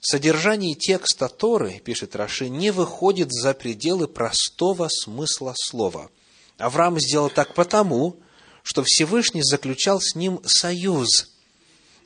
Содержание 0.00 0.76
текста 0.76 1.28
Торы, 1.28 1.80
пишет 1.80 2.14
Раши, 2.14 2.48
не 2.48 2.70
выходит 2.70 3.32
за 3.32 3.52
пределы 3.52 4.06
простого 4.06 4.88
смысла 4.88 5.54
слова. 5.56 6.10
Авраам 6.56 7.00
сделал 7.00 7.30
так 7.30 7.54
потому, 7.54 8.16
что 8.62 8.84
Всевышний 8.84 9.42
заключал 9.42 10.00
с 10.00 10.14
ним 10.14 10.40
союз, 10.44 11.30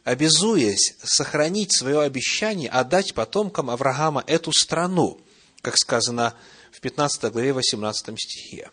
обязуясь 0.05 0.97
сохранить 1.03 1.77
свое 1.77 2.01
обещание 2.01 2.69
отдать 2.69 3.15
потомкам 3.15 3.71
Авраама 3.71 4.25
эту 4.27 4.53
страну, 4.53 5.21
как 5.61 5.77
сказано 5.77 6.35
в 6.73 6.81
15 6.81 7.33
главе 7.33 7.53
18 7.53 8.19
стихе. 8.19 8.71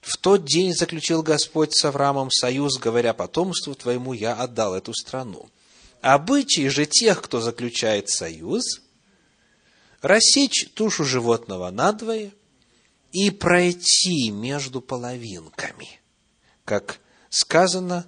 В 0.00 0.16
тот 0.16 0.44
день 0.44 0.74
заключил 0.74 1.22
Господь 1.22 1.72
с 1.72 1.84
Авраамом 1.84 2.30
союз, 2.30 2.78
говоря, 2.78 3.14
потомству 3.14 3.74
твоему 3.74 4.12
я 4.12 4.34
отдал 4.34 4.74
эту 4.74 4.92
страну. 4.92 5.48
Обычай 6.00 6.68
же 6.68 6.86
тех, 6.86 7.22
кто 7.22 7.40
заключает 7.40 8.10
союз, 8.10 8.82
рассечь 10.00 10.68
тушу 10.74 11.04
животного 11.04 11.70
надвое 11.70 12.32
и 13.12 13.30
пройти 13.30 14.30
между 14.30 14.80
половинками, 14.80 16.00
как 16.64 16.98
сказано 17.30 18.04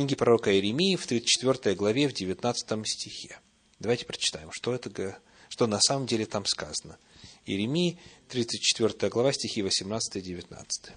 в 0.00 0.02
книге 0.02 0.16
пророка 0.16 0.50
Иеремии 0.50 0.96
в 0.96 1.06
34 1.06 1.74
главе 1.74 2.08
в 2.08 2.14
19 2.14 2.88
стихе. 2.88 3.38
Давайте 3.80 4.06
прочитаем, 4.06 4.50
что, 4.50 4.74
это, 4.74 5.18
что 5.50 5.66
на 5.66 5.78
самом 5.78 6.06
деле 6.06 6.24
там 6.24 6.46
сказано. 6.46 6.96
Иеремии, 7.44 7.98
34 8.30 9.10
глава, 9.10 9.30
стихи 9.34 9.60
18 9.60 10.16
и 10.16 10.20
19. 10.22 10.92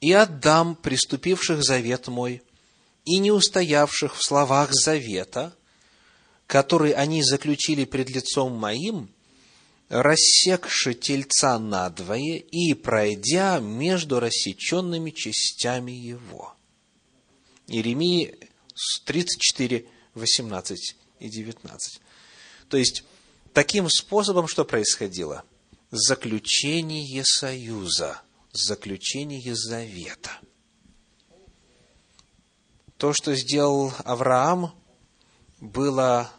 «И 0.00 0.10
отдам 0.10 0.74
приступивших 0.74 1.62
завет 1.62 2.08
мой, 2.08 2.40
и 3.04 3.18
не 3.18 3.30
устоявших 3.30 4.16
в 4.16 4.24
словах 4.24 4.70
завета, 4.72 5.54
который 6.46 6.92
они 6.92 7.22
заключили 7.22 7.84
пред 7.84 8.08
лицом 8.08 8.54
моим, 8.54 9.10
рассекши 9.90 10.94
тельца 10.94 11.58
надвое 11.58 12.38
и 12.38 12.72
пройдя 12.72 13.58
между 13.58 14.18
рассеченными 14.18 15.10
частями 15.10 15.92
его». 15.92 16.55
Иеремии 17.66 18.38
34, 19.04 19.86
18 20.14 20.96
и 21.20 21.28
19. 21.28 22.00
То 22.68 22.76
есть, 22.76 23.04
таким 23.52 23.88
способом 23.88 24.48
что 24.48 24.64
происходило? 24.64 25.44
Заключение 25.90 27.24
союза, 27.24 28.20
заключение 28.52 29.54
завета– 29.54 30.40
то, 32.98 33.12
что 33.12 33.34
сделал 33.34 33.92
Авраам, 34.04 34.74
было 35.60 36.30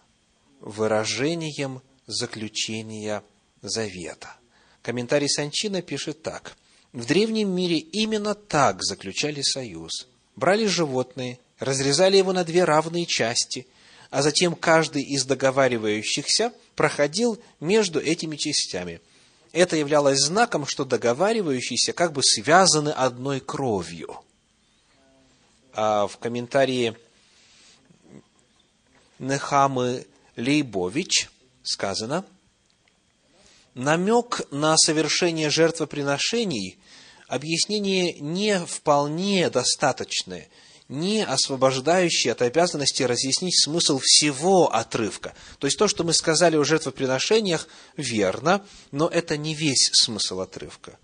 выражением 0.60 1.82
заключения 2.08 3.24
завета. 3.62 4.38
Комментарий 4.82 5.30
Санчина 5.30 5.82
пишет 5.82 6.24
так. 6.24 6.58
В 6.94 7.06
древнем 7.06 7.50
мире 7.50 7.78
именно 7.78 8.34
так 8.34 8.84
заключали 8.84 9.42
союз. 9.42 10.08
Брали 10.38 10.68
животные, 10.68 11.38
разрезали 11.60 12.16
его 12.16 12.32
на 12.32 12.46
две 12.46 12.64
равные 12.64 13.06
части, 13.06 13.68
а 14.10 14.22
затем 14.22 14.56
каждый 14.56 15.04
из 15.04 15.26
договаривающихся 15.26 16.54
проходил 16.76 17.38
между 17.60 18.00
этими 18.00 18.38
частями. 18.38 19.02
Это 19.52 19.76
являлось 19.76 20.20
знаком, 20.20 20.66
что 20.66 20.86
договаривающиеся 20.86 21.92
как 21.92 22.14
бы 22.14 22.24
связаны 22.24 22.90
одной 22.90 23.42
кровью– 23.42 24.22
а 25.80 26.08
в 26.08 26.18
комментарии 26.18 26.98
Нехамы 29.20 30.08
Лейбович 30.36 31.30
сказано, 31.62 32.26
намек 33.76 34.42
на 34.50 34.76
совершение 34.76 35.52
жертвоприношений 35.52 36.80
объяснение 37.28 38.14
не 38.20 38.60
вполне 38.66 39.50
достаточное, 39.50 40.48
не 40.90 41.26
освобождающее 41.26 42.32
от 42.32 42.42
обязанности 42.42 43.04
разъяснить 43.04 43.62
смысл 43.62 44.00
всего 44.02 44.74
отрывка. 44.74 45.34
То 45.60 45.68
есть 45.68 45.78
то, 45.78 45.88
что 45.88 46.04
мы 46.04 46.14
сказали 46.14 46.56
о 46.56 46.64
жертвоприношениях, 46.64 47.68
верно, 47.98 48.66
но 48.92 49.08
это 49.08 49.38
не 49.38 49.54
весь 49.54 49.90
смысл 49.94 50.42
отрывка. 50.42 50.98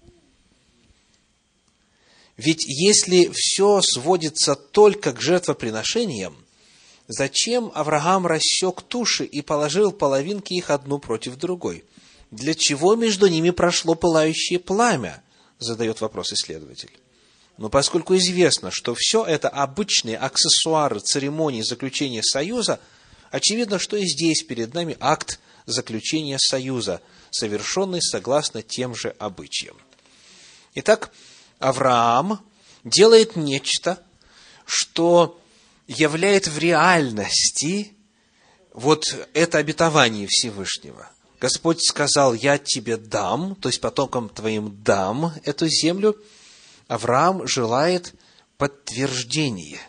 Ведь 2.38 2.64
если 2.66 3.32
все 3.34 3.82
сводится 3.82 4.56
только 4.56 5.14
к 5.14 5.22
жертвоприношениям, 5.22 6.36
зачем 7.08 7.72
Авраам 7.76 8.26
рассек 8.26 8.82
туши 8.82 9.26
и 9.26 9.42
положил 9.42 9.92
половинки 9.92 10.54
их 10.54 10.70
одну 10.70 10.98
против 10.98 11.36
другой? 11.36 11.84
Для 12.32 12.56
чего 12.56 12.96
между 12.96 13.28
ними 13.28 13.52
прошло 13.52 13.94
пылающее 13.94 14.58
пламя? 14.58 15.23
Задает 15.63 16.02
вопрос 16.02 16.34
исследователь. 16.34 16.91
Но 17.58 17.69
поскольку 17.69 18.15
известно, 18.17 18.69
что 18.69 18.95
все 18.97 19.23
это 19.23 19.47
обычные 19.47 20.17
аксессуары 20.17 20.99
церемонии 20.99 21.62
заключения 21.62 22.21
союза, 22.21 22.80
очевидно, 23.32 23.80
что 23.80 23.95
и 23.95 24.06
здесь 24.06 24.43
перед 24.43 24.73
нами 24.73 24.97
акт 24.99 25.39
заключения 25.65 26.38
союза, 26.38 27.02
совершенный 27.32 28.02
согласно 28.02 28.62
тем 28.62 28.93
же 28.93 29.15
обычаям. 29.19 29.78
Итак, 30.76 31.12
Авраам 31.60 32.43
делает 32.84 33.38
нечто, 33.38 34.04
что 34.65 35.39
являет 35.88 36.47
в 36.47 36.58
реальности 36.58 37.93
вот 38.73 39.06
это 39.34 39.60
обетование 39.60 40.28
Всевышнего. 40.28 41.10
Господь 41.43 41.86
сказал, 41.86 42.34
я 42.34 42.58
тебе 42.58 42.95
дам, 42.95 43.56
то 43.56 43.67
есть 43.67 43.82
потомкам 43.82 44.29
твоим 44.29 44.82
дам 44.82 45.34
эту 45.43 45.67
землю. 45.67 46.17
Авраам 46.88 47.45
желает 47.45 48.15
подтверждение. 48.58 49.82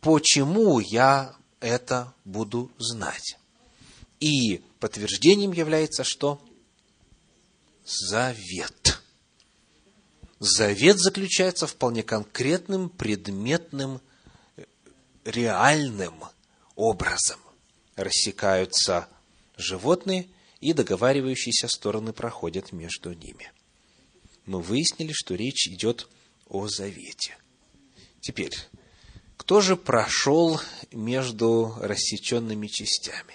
Почему 0.00 0.80
я 0.80 1.36
это 1.60 2.14
буду 2.24 2.72
знать? 2.78 3.36
И 4.18 4.62
подтверждением 4.78 5.52
является 5.52 6.04
что? 6.04 6.40
Завет. 7.84 9.02
Завет 10.38 10.98
заключается 11.00 11.66
вполне 11.66 12.02
конкретным, 12.02 12.88
предметным, 12.88 14.00
реальным 15.26 16.14
образом. 16.76 17.40
Рассекаются 17.94 19.06
животные, 19.60 20.28
и 20.60 20.72
договаривающиеся 20.72 21.68
стороны 21.68 22.12
проходят 22.12 22.72
между 22.72 23.12
ними. 23.12 23.50
Мы 24.46 24.60
выяснили, 24.60 25.12
что 25.12 25.34
речь 25.34 25.68
идет 25.68 26.08
о 26.48 26.66
завете. 26.68 27.36
Теперь, 28.20 28.54
кто 29.36 29.60
же 29.60 29.76
прошел 29.76 30.60
между 30.92 31.74
рассеченными 31.80 32.66
частями? 32.66 33.34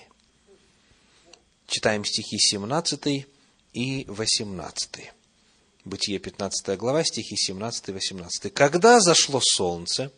Читаем 1.67 2.05
стихи 2.05 2.37
17 2.37 3.25
и 3.73 4.05
18. 4.07 5.11
Бытие 5.83 6.19
15 6.19 6.77
глава, 6.77 7.03
стихи 7.03 7.35
17-18. 7.51 8.49
«Когда 8.51 8.99
зашло 8.99 9.41
солнце, 9.41 10.11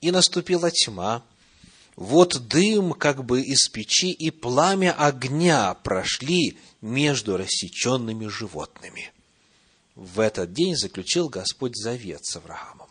и 0.00 0.10
наступила 0.10 0.70
тьма, 0.70 1.24
вот 1.98 2.46
дым 2.46 2.92
как 2.92 3.24
бы 3.24 3.42
из 3.42 3.68
печи 3.68 4.12
и 4.12 4.30
пламя 4.30 4.92
огня 4.92 5.74
прошли 5.74 6.56
между 6.80 7.36
рассеченными 7.36 8.28
животными. 8.28 9.12
В 9.96 10.20
этот 10.20 10.52
день 10.52 10.76
заключил 10.76 11.28
Господь 11.28 11.76
завет 11.76 12.24
с 12.24 12.36
Авраамом. 12.36 12.88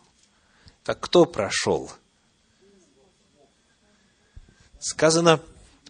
Так 0.84 1.00
кто 1.00 1.24
прошел? 1.24 1.90
Сказано, 4.78 5.40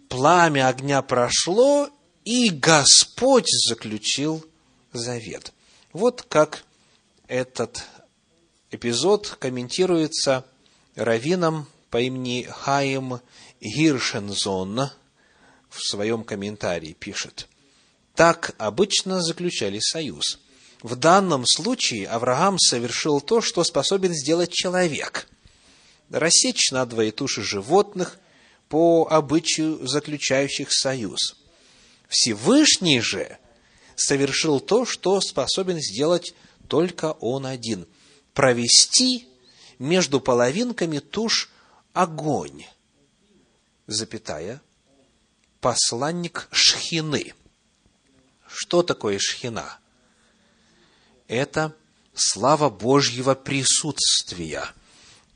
пламя 0.07 0.69
огня 0.69 1.01
прошло, 1.01 1.89
и 2.23 2.49
Господь 2.49 3.49
заключил 3.67 4.45
завет. 4.93 5.51
Вот 5.91 6.21
как 6.21 6.63
этот 7.27 7.83
эпизод 8.71 9.35
комментируется 9.41 10.45
раввином 10.95 11.67
по 11.89 11.99
имени 12.01 12.43
Хаим 12.49 13.19
Гиршензон 13.61 14.89
в 15.69 15.79
своем 15.79 16.23
комментарии 16.23 16.93
пишет. 16.93 17.47
Так 18.15 18.55
обычно 18.57 19.21
заключали 19.21 19.79
союз. 19.79 20.39
В 20.81 20.95
данном 20.95 21.45
случае 21.45 22.07
Авраам 22.07 22.57
совершил 22.57 23.21
то, 23.21 23.41
что 23.41 23.63
способен 23.63 24.13
сделать 24.13 24.51
человек. 24.51 25.27
Рассечь 26.09 26.71
надвое 26.71 27.11
туши 27.11 27.43
животных 27.43 28.17
по 28.69 29.07
обычаю 29.09 29.85
заключающих 29.87 30.71
союз. 30.71 31.35
Всевышний 32.07 33.01
же 33.01 33.37
совершил 33.95 34.59
то, 34.59 34.85
что 34.85 35.19
способен 35.21 35.79
сделать 35.79 36.33
только 36.67 37.11
он 37.19 37.45
один. 37.45 37.87
Провести 38.33 39.27
между 39.79 40.19
половинками 40.19 40.99
туш 40.99 41.49
огонь, 41.93 42.65
запятая, 43.87 44.61
посланник 45.61 46.47
Шхины. 46.51 47.33
Что 48.47 48.83
такое 48.83 49.19
Шхина? 49.19 49.79
Это 51.27 51.75
слава 52.13 52.69
Божьего 52.69 53.35
присутствия. 53.35 54.63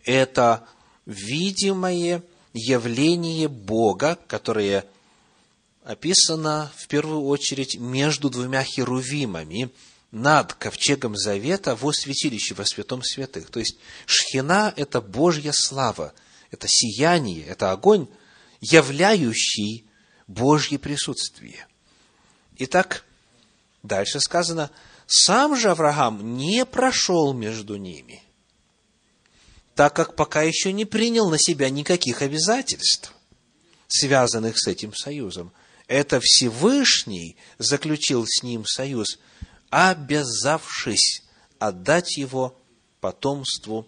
Это 0.04 0.68
видимое 1.06 2.24
явление 2.54 3.48
Бога, 3.48 4.18
которое 4.28 4.86
описано 5.84 6.72
в 6.78 6.88
первую 6.88 7.24
очередь 7.26 7.78
между 7.78 8.30
двумя 8.30 8.63
херувимами 8.63 9.70
над 10.12 10.54
ковчегом 10.54 11.16
завета 11.16 11.76
во 11.76 11.92
святилище, 11.92 12.54
во 12.54 12.66
святом 12.66 13.04
святых. 13.04 13.50
То 13.50 13.60
есть 13.60 13.78
шхина– 14.06 14.74
это 14.78 15.02
Божья 15.02 15.52
слава, 15.52 16.13
это 16.54 16.68
сияние, 16.70 17.44
это 17.46 17.72
огонь, 17.72 18.08
являющий 18.62 19.86
Божье 20.28 20.78
присутствие. 20.78 21.68
Итак, 22.58 23.06
дальше 23.82 24.20
сказано, 24.20 24.70
сам 25.08 25.56
же 25.56 25.72
Авраам 25.72 26.38
не 26.38 26.63
прошел 26.66 27.34
между 27.34 27.78
ними, 27.78 28.22
так 29.74 29.96
как 29.96 30.16
пока 30.16 30.44
еще 30.44 30.72
не 30.72 30.86
принял 30.86 31.28
на 31.32 31.39
себя 31.39 31.72
никаких 31.72 32.22
обязательств, 32.22 33.13
связанных 33.88 34.60
с 34.60 34.68
этим 34.68 34.94
союзом. 34.94 35.52
Это 35.88 36.20
Всевышний 36.22 37.36
заключил 37.58 38.26
с 38.28 38.44
ним 38.44 38.66
союз, 38.66 39.18
обязавшись 39.72 41.24
отдать 41.58 42.16
его 42.16 42.56
потомству 43.02 43.88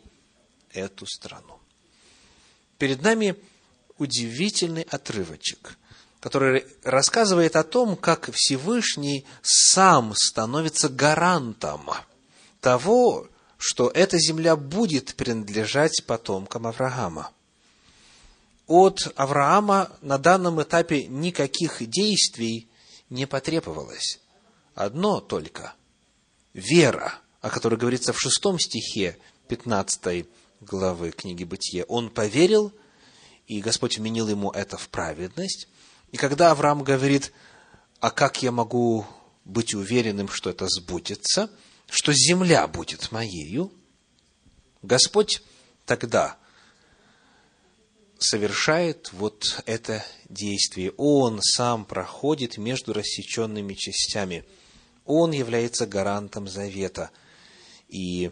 эту 0.73 1.05
страну. 1.05 1.54
Перед 2.77 3.01
нами 3.01 3.35
удивительный 3.97 4.83
отрывочек, 4.83 5.77
который 6.19 6.65
рассказывает 6.83 7.55
о 7.55 7.63
том, 7.63 7.95
как 7.95 8.29
Всевышний 8.33 9.25
сам 9.41 10.13
становится 10.15 10.89
гарантом 10.89 11.89
того, 12.59 13.27
что 13.57 13.89
эта 13.89 14.17
земля 14.17 14.55
будет 14.55 15.15
принадлежать 15.15 16.03
потомкам 16.05 16.67
Авраама. 16.67 17.31
От 18.67 19.13
Авраама 19.15 19.91
на 20.01 20.17
данном 20.17 20.61
этапе 20.61 21.05
никаких 21.05 21.87
действий 21.87 22.67
не 23.09 23.25
потребовалось. 23.25 24.19
Одно 24.73 25.21
только– 25.21 25.73
вера, 26.53 27.15
о 27.41 27.49
которой 27.49 27.75
говорится 27.75 28.11
в 28.11 28.19
шестом 28.19 28.59
стихе 28.59 29.17
15 29.47 30.25
главы 30.65 31.11
книги 31.11 31.43
Бытия. 31.43 31.83
Он 31.85 32.09
поверил– 32.09 32.73
и 33.47 33.61
Господь 33.61 33.97
вменил 33.97 34.27
ему 34.27 34.49
это 34.51 34.77
в 34.77 34.89
праведность. 34.89 35.67
И 36.11 36.17
когда 36.17 36.51
Авраам 36.51 36.83
говорит, 36.83 37.31
а 37.99 38.09
как 38.09 38.41
я 38.41 38.51
могу 38.51 39.05
быть 39.43 39.73
уверенным, 39.73 40.27
что 40.27 40.49
это 40.49 40.67
сбудется, 40.67 41.51
что 41.87 42.11
земля 42.13 42.67
будет 42.67 43.11
моею, 43.11 43.71
Господь 44.81 45.43
тогда 45.85 46.37
совершает 48.17 49.11
вот 49.13 49.61
это 49.65 50.03
действие. 50.29 50.91
Он 50.97 51.39
сам 51.41 51.85
проходит 51.85 52.57
между 52.57 52.93
рассеченными 52.93 53.75
частями. 53.75 54.45
Он 55.05 55.31
является 55.31 55.85
гарантом 55.85 56.47
завета. 56.47 57.11
И 57.89 58.31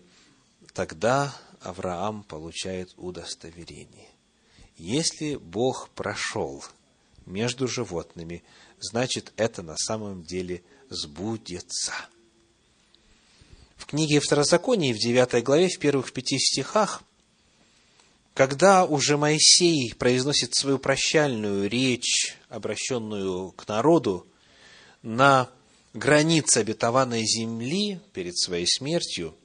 тогда 0.74 1.36
Авраам 1.64 2.24
получает 2.24 2.94
удостоверение. 2.98 4.10
Если 4.78 5.36
Бог 5.36 5.90
прошел 5.90 6.64
между 7.26 7.68
животными, 7.68 8.44
значит, 8.80 9.34
это 9.38 9.62
на 9.62 9.78
самом 9.78 10.24
деле 10.24 10.64
сбудется. 10.90 11.94
В 13.78 13.86
книге 13.86 14.20
Второзаконии, 14.20 14.94
в 14.94 14.98
9 14.98 15.44
главе, 15.44 15.70
в 15.70 15.80
первых 15.80 16.12
пяти 16.14 16.38
стихах, 16.38 17.04
когда 18.34 18.86
уже 18.86 19.18
Моисей 19.18 19.94
произносит 19.94 20.56
свою 20.56 20.80
прощальную 20.80 21.70
речь, 21.70 22.36
обращенную 22.50 23.52
к 23.52 23.68
народу, 23.68 24.26
на 25.02 25.50
границе 25.94 26.60
обетованной 26.60 27.26
земли 27.26 28.00
перед 28.14 28.38
своей 28.38 28.66
смертью, 28.66 29.36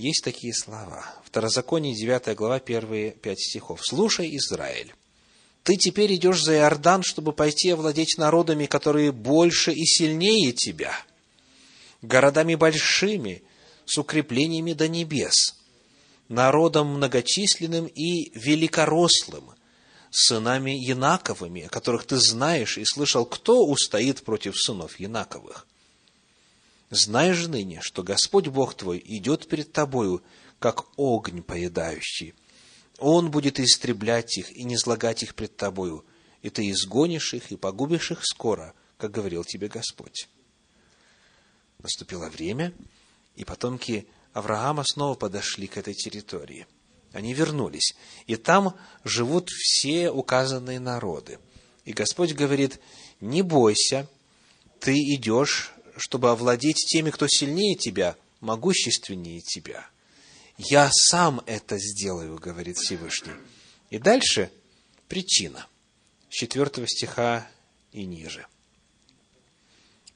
есть 0.00 0.24
такие 0.24 0.54
слова. 0.54 1.04
Второзаконие, 1.24 1.94
9 1.94 2.34
глава, 2.34 2.58
первые 2.58 3.12
пять 3.12 3.40
стихов. 3.40 3.80
«Слушай, 3.84 4.34
Израиль, 4.36 4.94
ты 5.62 5.76
теперь 5.76 6.14
идешь 6.14 6.42
за 6.42 6.54
Иордан, 6.54 7.02
чтобы 7.02 7.32
пойти 7.32 7.70
овладеть 7.70 8.16
народами, 8.16 8.66
которые 8.66 9.12
больше 9.12 9.72
и 9.72 9.84
сильнее 9.84 10.52
тебя, 10.52 10.92
городами 12.02 12.54
большими, 12.54 13.42
с 13.84 13.98
укреплениями 13.98 14.72
до 14.72 14.88
небес, 14.88 15.56
народом 16.28 16.94
многочисленным 16.94 17.86
и 17.86 18.30
великорослым, 18.38 19.50
сынами 20.10 20.70
Янаковыми, 20.70 21.68
которых 21.70 22.06
ты 22.06 22.16
знаешь 22.16 22.78
и 22.78 22.84
слышал, 22.84 23.26
кто 23.26 23.66
устоит 23.66 24.22
против 24.22 24.56
сынов 24.56 24.98
Янаковых. 24.98 25.66
Знай 26.90 27.32
же 27.32 27.48
ныне, 27.48 27.80
что 27.80 28.02
Господь 28.02 28.48
Бог 28.48 28.74
твой 28.74 29.00
идет 29.04 29.48
перед 29.48 29.72
тобою, 29.72 30.22
как 30.58 30.86
огонь 30.98 31.42
поедающий. 31.42 32.34
Он 32.98 33.30
будет 33.30 33.60
истреблять 33.60 34.36
их 34.36 34.52
и 34.52 34.64
не 34.64 34.74
излагать 34.74 35.22
их 35.22 35.34
пред 35.36 35.56
тобою, 35.56 36.04
и 36.42 36.50
ты 36.50 36.68
изгонишь 36.70 37.32
их 37.32 37.52
и 37.52 37.56
погубишь 37.56 38.10
их 38.10 38.20
скоро, 38.24 38.74
как 38.98 39.12
говорил 39.12 39.44
тебе 39.44 39.68
Господь. 39.68 40.28
Наступило 41.78 42.28
время, 42.28 42.74
и 43.36 43.44
потомки 43.44 44.06
Авраама 44.32 44.84
снова 44.84 45.14
подошли 45.14 45.66
к 45.66 45.76
этой 45.76 45.94
территории. 45.94 46.66
Они 47.12 47.32
вернулись, 47.34 47.94
и 48.26 48.36
там 48.36 48.76
живут 49.04 49.48
все 49.48 50.10
указанные 50.10 50.78
народы. 50.80 51.38
И 51.84 51.92
Господь 51.92 52.34
говорит, 52.34 52.80
не 53.20 53.42
бойся, 53.42 54.08
ты 54.78 54.94
идешь 54.94 55.72
чтобы 56.00 56.30
овладеть 56.30 56.86
теми, 56.90 57.10
кто 57.10 57.26
сильнее 57.28 57.76
тебя, 57.76 58.16
могущественнее 58.40 59.42
тебя. 59.42 59.86
Я 60.56 60.90
сам 60.90 61.42
это 61.44 61.78
сделаю, 61.78 62.38
говорит 62.38 62.78
Всевышний. 62.78 63.34
И 63.90 63.98
дальше 63.98 64.50
причина. 65.08 65.66
С 66.30 66.36
4 66.36 66.86
стиха 66.86 67.46
и 67.92 68.06
ниже. 68.06 68.46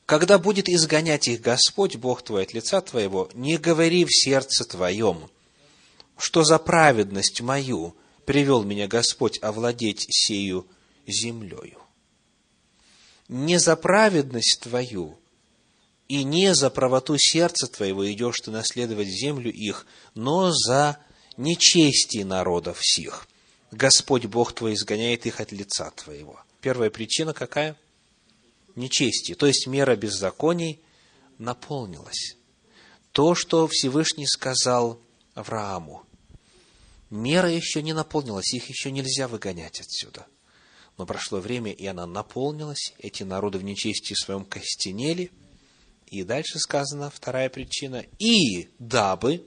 Когда 0.07 0.38
будет 0.38 0.68
изгонять 0.68 1.29
их 1.29 1.40
Господь, 1.40 1.97
Бог 1.97 2.23
твой, 2.23 2.44
от 2.44 2.55
лица 2.55 2.81
твоего, 2.81 3.31
не 3.35 3.59
говори 3.59 4.05
в 4.05 4.11
сердце 4.11 4.64
твоем, 4.64 5.31
что 6.16 6.44
за 6.44 6.59
праведность 6.59 7.42
мою 7.42 7.94
привел 8.25 8.62
меня 8.62 8.87
Господь 8.87 9.38
овладеть 9.42 10.07
сею 10.09 10.66
землею. 11.07 11.79
Не 13.29 13.59
за 13.59 13.77
праведность 13.77 14.61
твою 14.62 15.18
и 16.09 16.25
не 16.25 16.55
за 16.55 16.71
правоту 16.71 17.17
сердца 17.19 17.67
твоего 17.67 18.11
идешь 18.11 18.40
ты 18.40 18.51
наследовать 18.51 19.09
землю 19.09 19.51
их, 19.53 19.87
но 20.14 20.51
за 20.53 20.99
нечестие 21.37 22.25
народов 22.25 22.79
сих. 22.81 23.27
Господь 23.71 24.27
Бог 24.27 24.53
твой 24.53 24.75
изгоняет 24.75 25.27
их 25.27 25.40
от 25.40 25.51
лица 25.53 25.90
твоего. 25.90 26.40
Первая 26.61 26.90
причина 26.90 27.35
какая? 27.35 27.77
Нечестие, 28.77 29.37
то 29.37 29.47
есть 29.47 29.67
мера 29.67 29.97
беззаконий 29.97 30.81
наполнилась. 31.38 32.37
То, 33.12 33.35
что 33.35 33.69
Всевышний 33.69 34.27
сказал 34.27 34.99
Аврааму, 35.35 36.05
Мера 37.14 37.49
еще 37.49 37.81
не 37.81 37.93
наполнилась, 37.93 38.53
их 38.55 38.69
еще 38.69 38.90
нельзя 38.90 39.29
выгонять 39.29 39.81
отсюда. 39.81 40.27
Но 40.99 41.07
прошло 41.07 41.38
время, 41.38 41.71
и 41.71 41.87
она 41.87 42.07
наполнилась, 42.07 42.93
эти 42.99 43.23
народы 43.23 43.59
в 43.59 43.64
нечестии 43.64 44.14
своем 44.14 44.45
костенели. 44.45 45.31
И 46.07 46.23
дальше 46.23 46.59
сказано, 46.59 47.11
вторая 47.11 47.49
причина, 47.49 48.05
и 48.19 48.69
дабы 48.79 49.45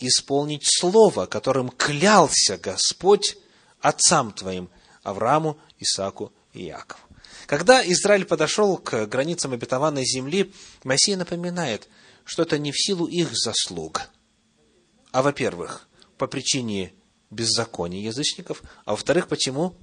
исполнить 0.00 0.64
слово, 0.64 1.26
которым 1.26 1.70
клялся 1.70 2.58
Господь 2.58 3.36
отцам 3.80 4.32
твоим, 4.32 4.68
Аврааму, 5.02 5.58
Исааку 5.78 6.32
и 6.52 6.64
Якову. 6.64 7.00
Когда 7.46 7.86
Израиль 7.86 8.24
подошел 8.24 8.76
к 8.76 9.06
границам 9.06 9.52
обетованной 9.52 10.04
земли, 10.04 10.52
Моисей 10.82 11.14
напоминает, 11.14 11.88
что 12.24 12.42
это 12.42 12.58
не 12.58 12.72
в 12.72 12.76
силу 12.76 13.06
их 13.06 13.30
заслуг, 13.36 14.10
а, 15.12 15.22
во-первых, 15.22 15.88
по 16.18 16.26
причине 16.26 16.92
беззакония 17.30 18.02
язычников, 18.02 18.62
а 18.84 18.92
во-вторых, 18.92 19.28
почему? 19.28 19.76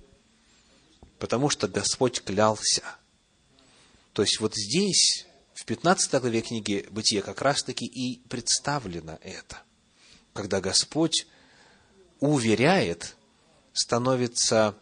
Потому 1.20 1.50
что 1.50 1.68
Господь 1.68 2.22
клялся. 2.22 2.84
То 4.12 4.22
есть 4.24 4.40
вот 4.40 4.54
здесь, 4.56 5.26
в 5.64 5.66
15 5.66 6.20
главе 6.20 6.42
книги 6.42 6.86
Бытия, 6.92 7.22
как 7.22 7.42
раз-таки 7.42 7.86
и 7.86 8.20
представлено 8.28 9.18
это. 9.22 9.62
Когда 10.34 10.60
Господь 10.60 11.26
уверяет, 12.20 13.16
становится 13.72 14.76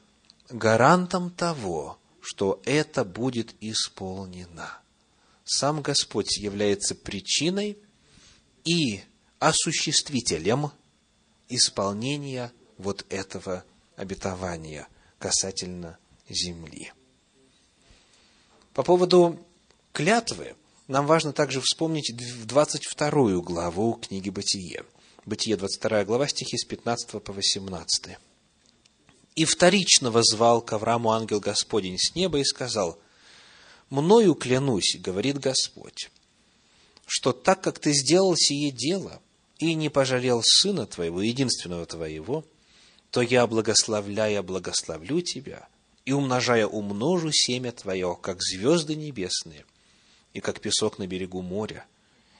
гарантом 0.49 1.29
того, 1.29 1.99
что 2.19 2.59
это 2.65 3.05
будет 3.05 3.53
исполнено. 3.61 4.79
Сам 5.45 5.83
Господь 5.83 6.35
является 6.37 6.95
причиной 6.95 7.77
и 8.65 9.03
осуществителем 9.37 10.71
исполнения 11.47 12.51
вот 12.79 13.05
этого 13.09 13.63
обетования 13.97 14.87
касательно 15.19 15.99
земли. 16.27 16.91
По 18.73 18.81
поводу 18.81 19.37
клятвы 19.93 20.55
нам 20.91 21.07
важно 21.07 21.31
также 21.31 21.61
вспомнить 21.61 22.13
22 22.45 23.39
главу 23.39 23.93
книги 23.93 24.29
Бытие. 24.29 24.83
Бытие, 25.25 25.55
22 25.55 26.03
глава, 26.03 26.27
стихи 26.27 26.57
с 26.57 26.65
15 26.65 27.23
по 27.23 27.31
18. 27.31 28.17
И 29.35 29.45
вторично 29.45 30.11
возвал 30.11 30.61
к 30.61 30.73
Аврааму 30.73 31.11
ангел 31.11 31.39
Господень 31.39 31.97
с 31.97 32.13
неба 32.13 32.39
и 32.39 32.43
сказал, 32.43 32.99
«Мною 33.89 34.35
клянусь,— 34.35 34.97
говорит 34.99 35.37
Господь,— 35.37 36.11
что 37.05 37.31
так 37.31 37.61
как 37.61 37.79
ты 37.79 37.93
сделал 37.93 38.35
сие 38.35 38.69
дело 38.71 39.21
и 39.59 39.73
не 39.75 39.87
пожалел 39.87 40.41
сына 40.43 40.87
твоего, 40.87 41.21
единственного 41.21 41.85
твоего, 41.85 42.43
то 43.11 43.21
я, 43.21 43.47
благословляя, 43.47 44.41
благословлю 44.41 45.21
тебя, 45.21 45.69
и 46.03 46.11
умножая 46.11 46.67
умножу 46.67 47.31
семя 47.31 47.71
твое, 47.71 48.17
как 48.21 48.41
звезды 48.41 48.95
небесные, 48.95 49.65
и 50.33 50.39
как 50.39 50.61
песок 50.61 50.97
на 50.97 51.07
берегу 51.07 51.41
моря, 51.41 51.85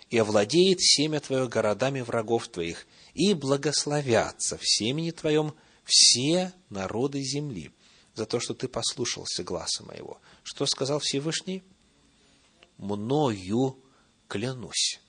и 0.09 0.17
овладеет 0.17 0.81
семя 0.81 1.19
твое 1.19 1.47
городами 1.47 2.01
врагов 2.01 2.47
твоих, 2.47 2.85
и 3.13 3.33
благословятся 3.33 4.57
в 4.57 4.67
семени 4.67 5.11
твоем 5.11 5.53
все 5.85 6.53
народы 6.69 7.21
земли 7.21 7.71
за 8.13 8.25
то, 8.25 8.39
что 8.39 8.53
ты 8.53 8.67
послушался 8.67 9.43
гласа 9.43 9.83
моего. 9.83 10.19
Что 10.43 10.65
сказал 10.65 10.99
Всевышний? 10.99 11.63
Мною 12.77 13.77
клянусь. 14.27 14.99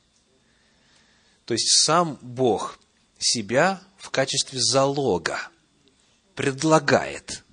То 1.45 1.55
есть 1.55 1.85
сам 1.85 2.18
Бог 2.21 2.79
себя 3.18 3.83
в 3.97 4.11
качестве 4.11 4.61
залога 4.61 5.38
предлагает 6.35 7.45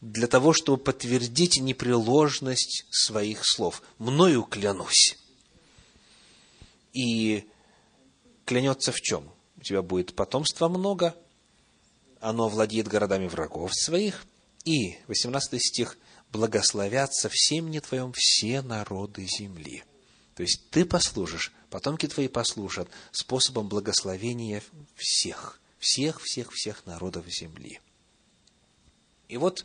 для 0.00 0.26
того, 0.26 0.52
чтобы 0.52 0.82
подтвердить 0.82 1.60
непреложность 1.60 2.86
своих 2.90 3.40
слов. 3.44 3.82
Мною 3.98 4.44
клянусь. 4.44 5.18
И 6.92 7.46
клянется 8.44 8.92
в 8.92 9.00
чем? 9.00 9.28
У 9.56 9.60
тебя 9.62 9.82
будет 9.82 10.14
потомства 10.14 10.68
много– 10.68 11.14
оно 12.20 12.48
владеет 12.48 12.88
городами 12.88 13.26
врагов 13.26 13.74
своих. 13.74 14.24
И, 14.64 14.98
18 15.06 15.60
стих, 15.62 15.96
благословятся 16.32 17.28
всем 17.30 17.70
не 17.70 17.80
твоем 17.80 18.12
все 18.14 18.60
народы 18.60 19.26
земли. 19.26 19.84
То 20.34 20.42
есть 20.42 20.70
ты 20.70 20.84
послужишь, 20.84 21.52
потомки 21.70 22.06
твои 22.06 22.28
послужат 22.28 22.88
способом 23.12 23.68
благословения 23.68 24.62
всех, 24.94 25.60
всех, 25.78 26.20
всех, 26.20 26.52
всех 26.52 26.86
народов 26.86 27.26
земли. 27.28 27.80
И 29.28 29.36
вот 29.36 29.64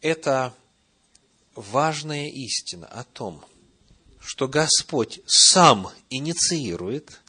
это 0.00 0.54
важная 1.54 2.28
истина 2.28 2.86
о 2.86 3.04
том, 3.04 3.44
что 4.20 4.48
Господь 4.48 5.20
сам 5.26 5.90
инициирует, 6.10 7.20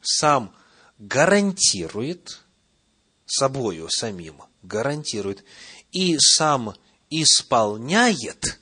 сам 0.00 0.54
гарантирует 0.98 2.40
собою 3.26 3.88
самим 3.88 4.42
гарантирует 4.62 5.44
и 5.92 6.18
сам 6.18 6.74
исполняет 7.08 8.58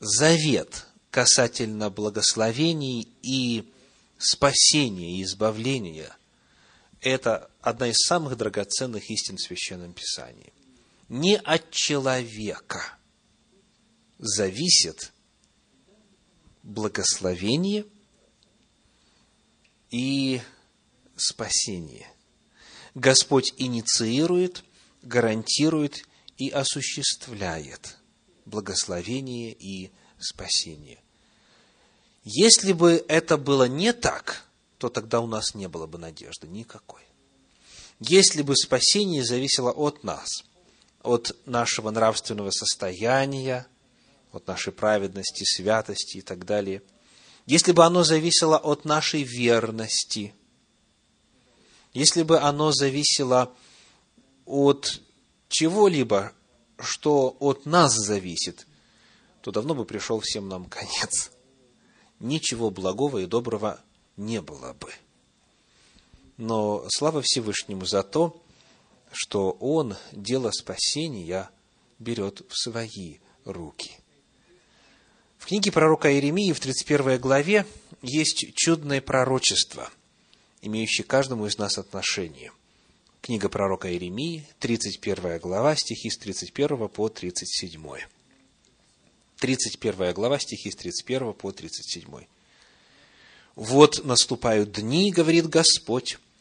завет 0.00 0.86
касательно 1.10 1.90
благословений 1.90 3.08
и 3.22 3.70
спасения 4.18 5.18
и 5.18 5.22
избавления. 5.22 6.16
Это 7.00 7.50
одна 7.60 7.88
из 7.88 7.96
самых 7.98 8.36
драгоценных 8.36 9.10
истин 9.10 9.36
в 9.36 9.42
Священном 9.42 9.92
Писании. 9.92 10.52
Не 11.12 11.36
от 11.36 11.70
человека 11.70 12.98
зависит 14.16 15.12
благословение 16.62 17.84
и 19.90 20.40
спасение. 21.14 22.10
Господь 22.94 23.52
инициирует, 23.58 24.64
гарантирует 25.02 26.08
и 26.38 26.48
осуществляет 26.48 27.98
благословение 28.46 29.52
и 29.52 29.92
спасение. 30.18 30.98
Если 32.24 32.72
бы 32.72 33.04
это 33.06 33.36
было 33.36 33.68
не 33.68 33.92
так, 33.92 34.46
то 34.78 34.88
тогда 34.88 35.20
у 35.20 35.26
нас 35.26 35.54
не 35.54 35.68
было 35.68 35.86
бы 35.86 35.98
надежды 35.98 36.48
никакой. 36.48 37.02
Если 38.00 38.40
бы 38.40 38.56
спасение 38.56 39.22
зависело 39.22 39.72
от 39.72 40.04
нас, 40.04 40.26
от 41.02 41.36
нашего 41.46 41.90
нравственного 41.90 42.50
состояния, 42.50 43.66
от 44.32 44.46
нашей 44.46 44.72
праведности, 44.72 45.44
святости 45.44 46.18
и 46.18 46.22
так 46.22 46.44
далее, 46.44 46.82
если 47.46 47.72
бы 47.72 47.84
оно 47.84 48.04
зависело 48.04 48.56
от 48.56 48.84
нашей 48.84 49.22
верности– 49.22 50.34
если 51.92 52.22
бы 52.22 52.40
оно 52.40 52.72
зависело 52.72 53.52
от 54.46 55.00
чего-либо, 55.48 56.32
что 56.78 57.36
от 57.38 57.66
нас 57.66 57.94
зависит, 57.94 58.66
то 59.42 59.50
давно 59.50 59.74
бы 59.74 59.84
пришел 59.84 60.20
всем 60.20 60.48
нам 60.48 60.64
конец. 60.66 61.30
Ничего 62.18 62.70
благого 62.70 63.18
и 63.18 63.26
доброго 63.26 63.80
не 64.16 64.40
было 64.40 64.72
бы. 64.72 64.92
Но 66.38 66.86
слава 66.88 67.20
Всевышнему 67.22 67.84
за 67.84 68.02
то, 68.02 68.41
что 69.12 69.52
Он 69.60 69.96
дело 70.12 70.50
спасения 70.50 71.50
берет 71.98 72.42
в 72.48 72.56
свои 72.56 73.18
руки. 73.44 73.92
В 75.38 75.46
книге 75.46 75.72
пророка 75.72 76.12
Иеремии 76.12 76.52
в 76.52 76.60
31 76.60 77.20
главе 77.20 77.66
есть 78.02 78.54
чудное 78.54 79.00
пророчество– 79.00 79.90
имеющий 80.62 81.02
каждому 81.02 81.46
из 81.46 81.58
нас 81.58 81.76
отношение. 81.76 82.52
Книга 83.20 83.48
пророка 83.48 83.92
Иеремии, 83.92 84.46
31 84.60 85.38
глава, 85.38 85.76
стихи 85.76 86.08
с 86.08 86.16
31 86.16 86.88
по 86.88 87.08
37. 87.08 87.82
31 89.38 90.14
глава, 90.14 90.38
стихи 90.38 90.70
с 90.70 90.76
31 90.76 91.34
по 91.34 91.52
37. 91.52 92.26
«Вот 93.54 94.04
наступают 94.04 94.72
дни,— 94.72 95.12
говорит 95.12 95.48
Господь,— 95.48 96.18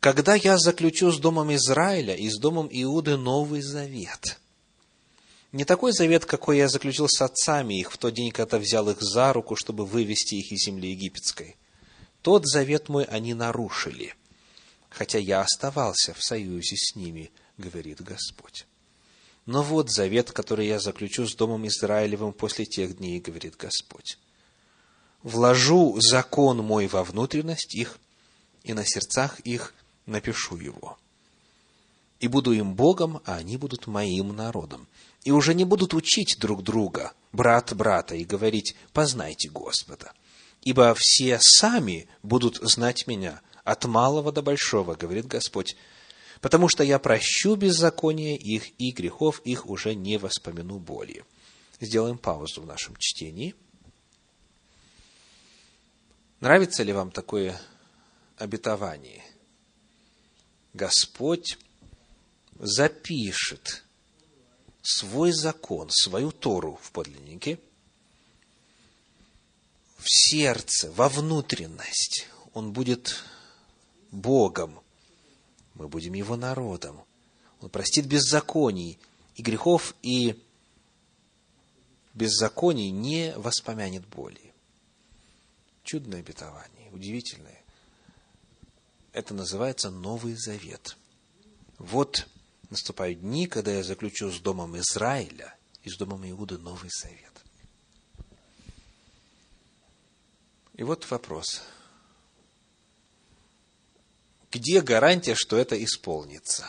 когда 0.00 0.34
я 0.34 0.56
заключу 0.56 1.12
с 1.12 1.18
домом 1.18 1.54
Израиля 1.54 2.16
и 2.16 2.28
с 2.30 2.38
домом 2.38 2.68
Иуды 2.72 3.18
новый 3.18 3.60
завет. 3.60 4.38
Не 5.52 5.64
такой 5.64 5.92
завет, 5.92 6.24
какой 6.24 6.56
я 6.56 6.68
заключил 6.68 7.06
с 7.08 7.20
отцами 7.20 7.78
их 7.78 7.92
в 7.92 7.98
тот 7.98 8.14
день, 8.14 8.30
когда 8.30 8.58
взял 8.58 8.88
их 8.88 9.00
за 9.00 9.32
руку, 9.32 9.56
чтобы 9.56 9.84
вывести 9.84 10.36
их 10.36 10.52
из 10.52 10.64
земли 10.64 10.90
египетской, 10.90 11.56
тот 12.22 12.46
завет 12.46 12.88
мой 12.88 13.04
они 13.04 13.34
нарушили, 13.34 14.14
хотя 14.88 15.18
я 15.18 15.40
оставался 15.40 16.14
в 16.14 16.22
союзе 16.22 16.76
с 16.76 16.96
ними, 16.96 17.30
говорит 17.58 18.00
Господь. 18.00 18.66
Но 19.44 19.62
вот 19.62 19.90
завет, 19.90 20.30
который 20.30 20.66
я 20.66 20.78
заключу 20.78 21.26
с 21.26 21.34
Домом 21.34 21.66
Израилевым 21.66 22.32
после 22.32 22.64
тех 22.64 22.96
дней, 22.98 23.20
говорит 23.20 23.56
Господь. 23.56 24.18
Вложу 25.22 25.98
закон 26.00 26.58
мой 26.58 26.86
во 26.86 27.02
внутренность 27.02 27.74
их, 27.74 27.98
и 28.62 28.72
на 28.72 28.84
сердцах 28.84 29.40
их 29.40 29.74
напишу 30.06 30.56
его. 30.56 30.98
И 32.18 32.28
буду 32.28 32.52
им 32.52 32.74
Богом, 32.74 33.20
а 33.24 33.36
они 33.36 33.56
будут 33.56 33.86
моим 33.86 34.34
народом. 34.34 34.86
И 35.24 35.30
уже 35.30 35.54
не 35.54 35.64
будут 35.64 35.94
учить 35.94 36.36
друг 36.38 36.62
друга, 36.62 37.12
брат 37.32 37.74
брата, 37.74 38.14
и 38.14 38.24
говорить, 38.24 38.76
познайте 38.92 39.48
Господа. 39.48 40.12
Ибо 40.62 40.94
все 40.94 41.38
сами 41.40 42.08
будут 42.22 42.56
знать 42.56 43.06
меня, 43.06 43.40
от 43.64 43.84
малого 43.84 44.32
до 44.32 44.42
большого, 44.42 44.94
говорит 44.94 45.26
Господь, 45.26 45.76
потому 46.40 46.68
что 46.68 46.82
я 46.82 46.98
прощу 46.98 47.54
беззаконие 47.54 48.36
их, 48.36 48.70
и 48.78 48.90
грехов 48.90 49.40
их 49.44 49.66
уже 49.66 49.94
не 49.94 50.18
воспомяну 50.18 50.78
более. 50.78 51.24
Сделаем 51.80 52.18
паузу 52.18 52.62
в 52.62 52.66
нашем 52.66 52.96
чтении. 52.98 53.54
Нравится 56.40 56.82
ли 56.82 56.92
вам 56.92 57.10
такое 57.10 57.60
обетование? 58.36 59.22
Господь 60.72 61.58
запишет 62.58 63.84
свой 64.82 65.32
закон, 65.32 65.88
свою 65.90 66.30
Тору 66.30 66.78
в 66.82 66.92
подлиннике 66.92 67.58
в 69.98 70.04
сердце, 70.06 70.90
во 70.92 71.08
внутренность. 71.08 72.26
Он 72.54 72.72
будет 72.72 73.22
Богом, 74.10 74.80
мы 75.74 75.88
будем 75.88 76.14
Его 76.14 76.36
народом. 76.36 77.04
Он 77.60 77.68
простит 77.68 78.06
беззаконий 78.06 78.98
и 79.36 79.42
грехов, 79.42 79.94
и 80.02 80.42
беззаконий 82.14 82.90
не 82.90 83.32
воспомянет 83.36 84.06
боли. 84.06 84.52
Чудное 85.84 86.20
обетование, 86.20 86.90
удивительное. 86.90 87.59
Это 89.12 89.34
называется 89.34 89.90
Новый 89.90 90.34
Завет. 90.34 90.96
Вот 91.78 92.28
наступают 92.70 93.20
дни, 93.20 93.46
когда 93.46 93.72
я 93.72 93.82
заключу 93.82 94.30
с 94.30 94.38
домом 94.40 94.78
Израиля 94.78 95.56
и 95.82 95.90
с 95.90 95.96
домом 95.96 96.28
Иуды 96.28 96.58
Новый 96.58 96.90
Завет. 96.90 97.32
И 100.74 100.82
вот 100.82 101.10
вопрос. 101.10 101.62
Где 104.50 104.80
гарантия, 104.80 105.34
что 105.34 105.56
это 105.56 105.82
исполнится? 105.82 106.66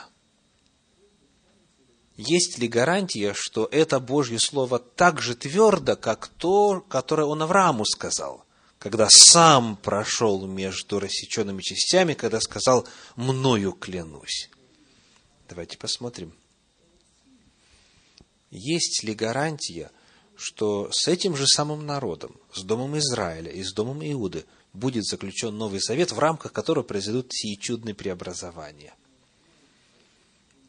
Есть 2.18 2.60
ли 2.60 2.68
гарантия, 2.68 3.34
что 3.34 3.68
это 3.72 4.00
Божье 4.00 4.38
Слово 4.38 4.80
так 4.80 5.22
же 5.22 5.36
твердо, 5.36 5.96
как 5.96 6.28
то, 6.28 6.82
которое 6.82 7.24
он 7.24 7.42
Аврааму 7.42 7.86
сказал, 7.86 8.46
когда 8.82 9.08
сам 9.12 9.76
прошел 9.76 10.48
между 10.48 11.00
рассеченными 11.00 11.62
частями, 11.62 12.16
когда 12.16 12.42
сказал 12.42 12.88
«мною 13.16 13.74
клянусь». 13.74 14.50
Давайте 15.48 15.78
посмотрим. 15.78 16.34
Есть 18.50 19.04
ли 19.04 19.14
гарантия, 19.14 19.92
что 20.36 20.90
с 20.92 21.08
этим 21.08 21.36
же 21.36 21.46
самым 21.46 21.86
народом, 21.86 22.36
с 22.56 22.64
домом 22.64 22.98
Израиля 22.98 23.52
и 23.52 23.64
с 23.64 23.72
домом 23.72 24.02
Иуды 24.02 24.46
будет 24.74 25.06
заключен 25.06 25.56
Новый 25.56 25.80
Завет, 25.80 26.12
в 26.12 26.18
рамках 26.18 26.52
которого 26.52 26.84
произойдут 26.84 27.28
сии 27.32 27.54
чудные 27.54 27.94
преобразования? 27.94 28.96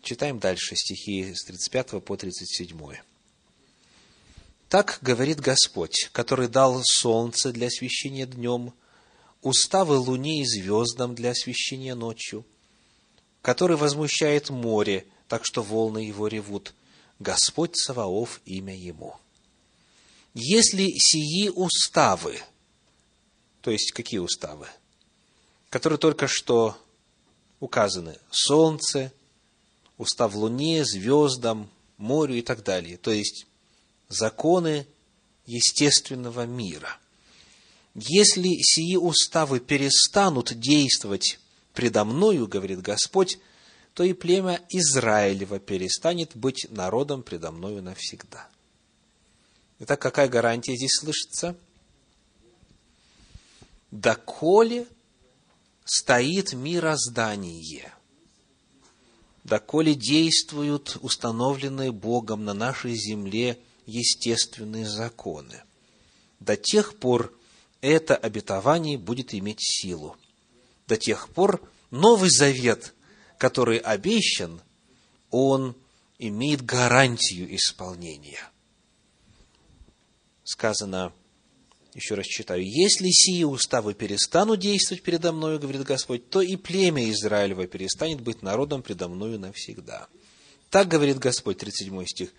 Читаем 0.03 0.39
дальше 0.39 0.77
стихи 0.77 1.33
с 1.35 1.47
35 1.47 2.05
по 2.05 2.19
37. 2.19 2.77
Так 4.73 5.01
говорит 5.03 5.39
Господь, 5.39 6.09
который 6.13 6.49
дал 6.49 6.81
солнце 6.83 7.53
для 7.53 7.67
освещения 7.67 8.25
днем, 8.25 8.73
уставы 9.43 9.99
луне 9.99 10.41
и 10.41 10.47
звездам 10.47 11.15
для 11.15 11.33
освещения 11.33 11.95
ночью, 11.95 12.47
который 13.43 13.77
возмущает 13.77 14.49
море, 14.49 15.05
так 15.29 15.45
что 15.45 15.63
волны 15.63 15.99
его 15.99 16.27
ревут. 16.27 16.73
Господь 17.19 17.77
Саваоф 17.77 18.41
имя 18.47 18.75
ему. 18.75 19.15
Если 20.33 20.89
сии 20.97 21.51
уставы, 21.51 22.41
то 23.61 23.71
есть 23.71 23.93
какие 23.93 24.21
уставы? 24.21 24.69
Которые 25.69 25.99
только 25.99 26.27
что 26.27 26.79
указаны. 27.61 28.17
Солнце, 28.31 29.13
устав 29.99 30.35
Луне, 30.35 30.83
звездам, 30.87 31.69
морю 31.99 32.37
и 32.37 32.41
так 32.41 32.65
далее. 32.65 32.97
То 32.97 33.11
есть 33.11 33.45
законы 34.13 34.87
естественного 35.47 36.47
мира. 36.47 36.99
Если 37.95 38.49
сии 38.63 38.97
уставы 38.97 39.61
перестанут 39.61 40.59
действовать 40.59 41.39
предо 41.75 42.05
мною, 42.05 42.47
говорит 42.47 42.81
Господь, 42.81 43.39
то 43.95 44.05
и 44.05 44.13
племя 44.13 44.61
Израилева 44.71 45.59
перестанет 45.59 46.35
быть 46.35 46.67
народом 46.71 47.23
предо 47.23 47.51
мною 47.51 47.83
навсегда. 47.83 48.49
Итак, 49.81 50.01
какая 50.01 50.29
гарантия 50.29 50.77
здесь 50.77 50.97
слышится? 50.99 51.57
Доколе 53.91 54.87
стоит 55.85 56.55
мироздание, 56.55 57.93
доколе 59.45 59.95
действуют 59.95 60.97
установленные 61.03 61.93
Богом 61.93 62.45
на 62.45 62.55
нашей 62.55 62.95
земле 62.95 63.59
естественные 63.87 64.87
законы, 64.87 65.63
до 66.41 66.57
тех 66.57 66.97
пор 66.99 67.33
это 67.81 68.17
обетование 68.17 68.99
будет 68.99 69.35
иметь 69.35 69.61
силу 69.61 70.17
до 70.87 70.97
тех 70.97 71.29
пор 71.31 71.63
Новый 71.91 72.31
Завет, 72.31 72.95
который 73.39 73.79
обещан, 73.79 74.61
он 75.31 75.75
имеет 76.19 76.65
гарантию 76.65 77.55
исполнения. 77.55 78.41
Сказано, 80.45 81.13
еще 81.95 82.15
раз 82.15 82.27
читаю, 82.27 82.63
«Если 82.65 83.09
сии 83.11 83.45
уставы 83.45 83.95
перестанут 83.95 84.61
действовать 84.61 85.03
передо 85.03 85.33
мною, 85.33 85.59
говорит 85.59 85.83
Господь, 85.83 86.29
то 86.31 86.41
и 86.41 86.57
племя 86.57 87.11
Израилева 87.11 87.67
перестанет 87.67 88.21
быть 88.21 88.43
народом 88.43 88.83
предо 88.83 89.09
мною 89.09 89.39
навсегда». 89.39 90.09
Так 90.71 90.89
говорит 90.89 91.19
Господь, 91.19 91.59
37 91.59 92.07
стих, 92.07 92.31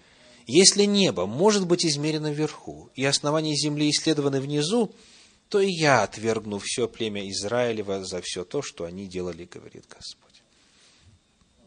«Если 0.45 0.83
небо 0.83 1.25
может 1.25 1.67
быть 1.67 1.85
измерено 1.85 2.31
вверху, 2.31 2.89
и 2.95 3.05
основания 3.05 3.55
земли 3.55 3.89
исследованы 3.89 4.41
внизу, 4.41 4.93
то 5.49 5.59
и 5.59 5.71
я 5.71 6.03
отвергну 6.03 6.59
все 6.59 6.87
племя 6.87 7.29
Израилева 7.29 8.03
за 8.03 8.21
все 8.21 8.43
то, 8.43 8.61
что 8.61 8.85
они 8.85 9.05
делали, 9.05 9.45
говорит 9.45 9.85
Господь. 9.87 10.41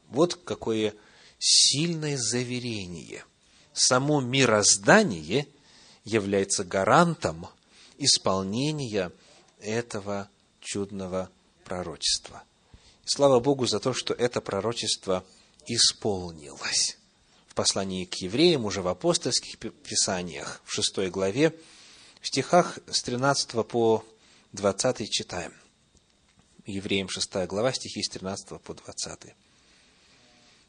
Вот 0.09 0.35
какое 0.35 0.95
сильное 1.39 2.17
заверение. 2.17 3.25
Само 3.73 4.21
мироздание 4.21 5.47
является 6.05 6.65
гарантом 6.65 7.47
исполнения 7.99 9.13
этого 9.61 10.29
чудного 10.61 11.31
пророчества. 11.65 12.43
Слава 13.05 13.39
Богу 13.41 13.67
за 13.67 13.79
то, 13.79 13.93
что 13.93 14.15
это 14.15 14.41
пророчество 14.41 15.25
исполнилось. 15.67 16.99
Послании 17.57 18.05
к 18.05 18.17
евреям, 18.17 18.67
уже 18.67 18.83
в 18.83 18.89
апостольских 18.89 19.59
писаниях, 19.59 20.61
в 20.67 20.73
шестой 20.75 21.09
главе, 21.09 21.55
в 22.21 22.27
стихах 22.27 22.79
с 22.87 23.03
13 23.03 23.67
по 23.67 24.05
20 24.53 25.11
читаем. 25.11 25.55
Евреям 26.67 27.09
6 27.09 27.47
глава, 27.47 27.73
стихи 27.73 28.03
с 28.03 28.11
13 28.11 28.61
по 28.61 28.75
20. 28.75 29.35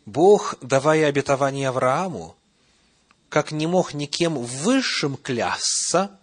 Бог, 0.05 0.55
давая 0.61 1.07
обетование 1.07 1.67
Аврааму, 1.67 2.37
как 3.27 3.51
не 3.51 3.67
мог 3.67 3.93
никем 3.93 4.35
высшим 4.35 5.17
клясться, 5.17 6.17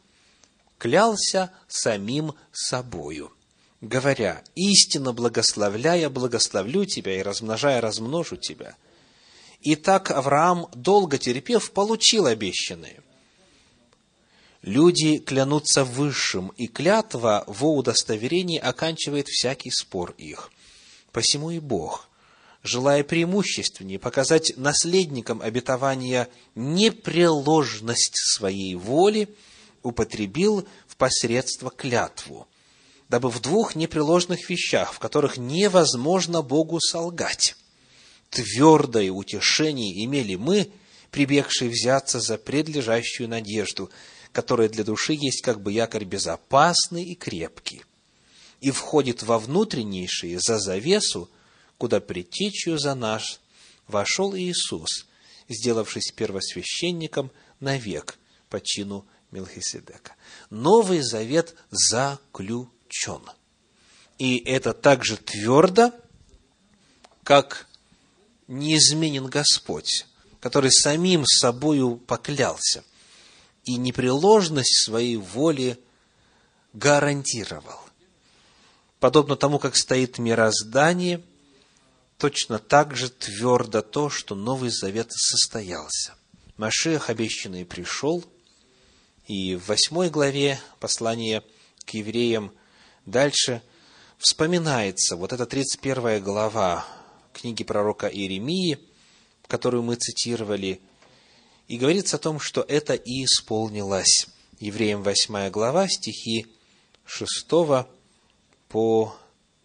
клялся 0.78 1.52
самим 1.68 2.32
собою, 2.52 3.30
говоря, 3.82 4.42
истинно 4.54 5.12
благословляя, 5.12 6.08
благословлю 6.08 6.86
тебя, 6.86 7.18
и 7.18 7.22
размножая, 7.22 7.82
размножу 7.82 8.36
тебя. 8.36 8.76
И 9.64 9.76
так 9.76 10.10
Авраам, 10.10 10.68
долго 10.74 11.16
терпев, 11.16 11.72
получил 11.72 12.26
обещанное. 12.26 13.02
Люди 14.60 15.18
клянутся 15.18 15.84
высшим, 15.84 16.48
и 16.58 16.66
клятва 16.66 17.44
во 17.46 17.74
удостоверении 17.74 18.58
оканчивает 18.58 19.28
всякий 19.28 19.70
спор 19.70 20.14
их. 20.18 20.50
Посему 21.12 21.50
и 21.50 21.60
Бог, 21.60 22.10
желая 22.62 23.04
преимущественнее 23.04 23.98
показать 23.98 24.52
наследникам 24.56 25.40
обетования 25.40 26.28
непреложность 26.54 28.16
своей 28.16 28.74
воли, 28.74 29.34
употребил 29.82 30.68
в 30.86 30.96
посредство 30.96 31.70
клятву, 31.70 32.48
дабы 33.08 33.30
в 33.30 33.40
двух 33.40 33.76
непреложных 33.76 34.50
вещах, 34.50 34.92
в 34.92 34.98
которых 34.98 35.38
невозможно 35.38 36.42
Богу 36.42 36.80
солгать, 36.80 37.56
твердое 38.34 39.10
утешение 39.10 40.04
имели 40.04 40.34
мы, 40.34 40.70
прибегшие 41.10 41.70
взяться 41.70 42.20
за 42.20 42.36
предлежащую 42.38 43.28
надежду– 43.28 43.90
которое 44.34 44.68
для 44.68 44.82
души 44.82 45.12
есть 45.14 45.42
как 45.42 45.62
бы 45.62 45.72
якорь 45.72 46.04
безопасный 46.04 47.04
и 47.04 47.14
крепкий, 47.14 47.84
и 48.60 48.72
входит 48.72 49.22
во 49.22 49.38
внутреннейшие 49.38 50.40
за 50.40 50.58
завесу, 50.58 51.30
куда 51.78 52.00
предтечью 52.00 52.76
за 52.76 52.96
наш 52.96 53.40
вошел 53.86 54.34
Иисус, 54.36 55.06
сделавшись 55.48 56.10
первосвященником 56.10 57.30
навек 57.60 58.18
по 58.50 58.60
чину 58.60 59.06
Мелхиседека. 59.30 60.16
Новый 60.50 61.00
завет 61.00 61.54
заключен. 61.70 63.22
И 64.18 64.38
это 64.38 64.72
так 64.72 65.04
же 65.04 65.16
твердо, 65.16 65.92
как 67.22 67.68
неизменен 68.46 69.26
Господь, 69.26 70.06
который 70.40 70.70
самим 70.70 71.24
собою 71.26 71.96
поклялся 71.96 72.84
и 73.64 73.76
непреложность 73.76 74.84
своей 74.84 75.16
воли 75.16 75.78
гарантировал. 76.72 77.80
Подобно 79.00 79.36
тому, 79.36 79.58
как 79.58 79.76
стоит 79.76 80.18
мироздание, 80.18 81.22
точно 82.18 82.58
так 82.58 82.96
же 82.96 83.10
твердо 83.10 83.82
то, 83.82 84.10
что 84.10 84.34
Новый 84.34 84.70
Завет 84.70 85.12
состоялся. 85.12 86.14
Машиах 86.56 87.10
обещанный 87.10 87.64
пришел, 87.64 88.24
и 89.26 89.56
в 89.56 89.68
восьмой 89.68 90.10
главе 90.10 90.60
послания 90.80 91.42
к 91.84 91.90
евреям 91.90 92.52
дальше 93.06 93.62
вспоминается 94.18 95.16
вот 95.16 95.32
эта 95.32 95.46
31 95.46 96.22
глава 96.22 96.86
книги 97.34 97.64
пророка 97.64 98.06
Иеремии, 98.06 98.78
которую 99.46 99.82
мы 99.82 99.96
цитировали, 99.96 100.80
и 101.68 101.76
говорится 101.76 102.16
о 102.16 102.20
том, 102.20 102.40
что 102.40 102.64
это 102.66 102.94
и 102.94 103.24
исполнилось. 103.24 104.28
Евреям 104.60 105.02
8 105.02 105.50
глава, 105.50 105.88
стихи 105.88 106.46
6 107.04 107.46
по 108.68 109.14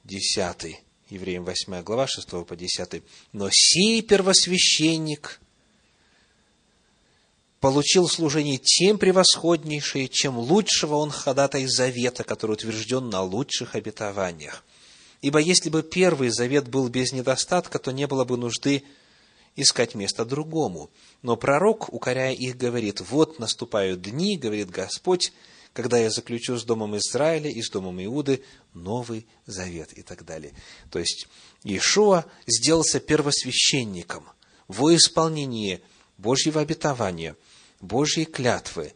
10. 0.04 0.82
Евреям 1.10 1.46
8 1.46 1.84
глава, 1.84 2.08
6 2.08 2.46
по 2.46 2.56
10. 2.56 3.04
«Но 3.32 3.50
сей 3.52 4.02
первосвященник 4.02 5.40
получил 7.60 8.08
служение 8.08 8.58
тем 8.58 8.98
превосходнейшее, 8.98 10.08
чем 10.08 10.38
лучшего 10.38 10.96
он 10.96 11.12
ходатай 11.12 11.66
завета, 11.66 12.24
который 12.24 12.54
утвержден 12.54 13.10
на 13.10 13.22
лучших 13.22 13.76
обетованиях. 13.76 14.64
Ибо 15.22 15.40
если 15.40 15.70
бы 15.70 15.84
первый 15.84 16.30
завет 16.30 16.70
был 16.70 16.88
без 16.88 17.12
недостатка, 17.12 17.80
то 17.80 17.92
не 17.92 18.08
было 18.08 18.24
бы 18.24 18.38
нужды 18.38 18.84
искать 19.56 19.96
место 19.96 20.24
другому. 20.24 20.90
Но 21.22 21.36
пророк, 21.36 21.92
укоряя 21.94 22.34
их, 22.34 22.58
говорит, 22.58 23.02
«Вот 23.02 23.40
наступают 23.40 24.02
дни,— 24.02 24.38
говорит 24.42 24.70
Господь,— 24.70 25.34
когда 25.74 25.98
я 25.98 26.10
заключу 26.10 26.58
с 26.58 26.64
домом 26.64 26.98
Израиля 26.98 27.50
и 27.50 27.62
с 27.62 27.70
домом 27.70 28.04
Иуды 28.04 28.44
новый 28.74 29.28
завет» 29.46 29.92
и 29.94 30.02
так 30.02 30.26
далее. 30.26 30.54
То 30.90 31.00
есть, 31.00 31.28
Иешуа 31.64 32.26
сделался 32.48 33.00
первосвященником 33.00 34.26
во 34.68 34.96
исполнении 34.96 35.82
Божьего 36.18 36.62
обетования, 36.62 37.36
Божьей 37.82 38.26
клятвы. 38.26 38.94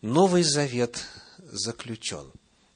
Новый 0.00 0.42
завет 0.42 1.04
заключен, 1.38 2.30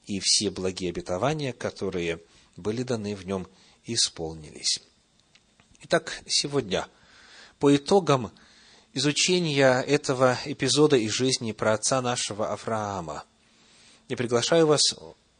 и 0.07 0.21
все 0.21 0.51
благие 0.51 0.91
обетования, 0.91 1.53
которые 1.53 2.21
были 2.59 2.83
даны 2.83 3.15
в 3.15 3.25
нем, 3.25 3.47
исполнились. 3.85 4.81
Итак, 5.83 6.21
сегодня, 6.27 6.87
по 7.59 7.75
итогам 7.75 8.33
изучения 8.93 9.81
этого 9.81 10.37
эпизода 10.45 10.97
из 10.97 11.13
жизни 11.13 11.53
про 11.53 11.75
отца 11.75 12.03
нашего 12.03 12.53
Авраама, 12.53 13.25
я 14.09 14.17
приглашаю 14.17 14.67
вас 14.67 14.83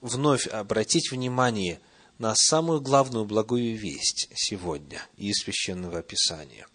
вновь 0.01 0.47
обратить 0.47 1.11
внимание 1.11 1.81
на 2.19 2.35
самую 2.37 2.81
главную 2.81 3.25
благую 3.25 3.77
весть 3.77 4.29
сегодня 4.35 5.05
из 5.17 5.43
Священного 5.43 6.03
Писания. 6.03 6.67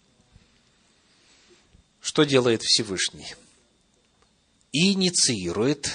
Что 2.00 2.24
делает 2.24 2.62
Всевышний? 2.62 3.34
Инициирует, 4.72 5.90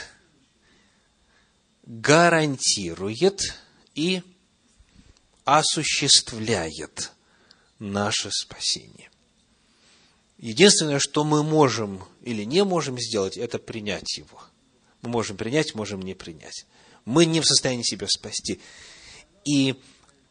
гарантирует 1.83 3.41
и 3.93 4.23
осуществляет 5.57 7.11
наше 7.79 8.29
спасение. 8.31 9.09
Единственное, 10.37 10.99
что 10.99 11.23
мы 11.23 11.43
можем 11.43 12.03
или 12.21 12.43
не 12.43 12.63
можем 12.63 12.99
сделать, 12.99 13.37
это 13.37 13.59
принять 13.59 14.17
его. 14.17 14.41
Мы 15.01 15.09
можем 15.09 15.37
принять, 15.37 15.75
можем 15.75 16.01
не 16.01 16.13
принять. 16.13 16.65
Мы 17.05 17.25
не 17.25 17.41
в 17.41 17.45
состоянии 17.45 17.83
себя 17.83 18.07
спасти. 18.07 18.61
И 19.45 19.81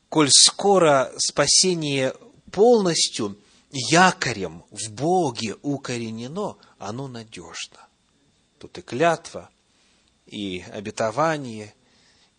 коль 0.08 0.30
скоро 0.30 1.12
спасение 1.18 2.14
полностью 2.52 3.36
якорем 3.70 4.64
в 4.70 4.90
Боге 4.90 5.56
укоренено, 5.62 6.56
оно 6.78 7.08
надежно. 7.08 7.86
Тут 8.58 8.78
и 8.78 8.82
клятва, 8.82 9.50
и 10.26 10.64
обетование, 10.72 11.74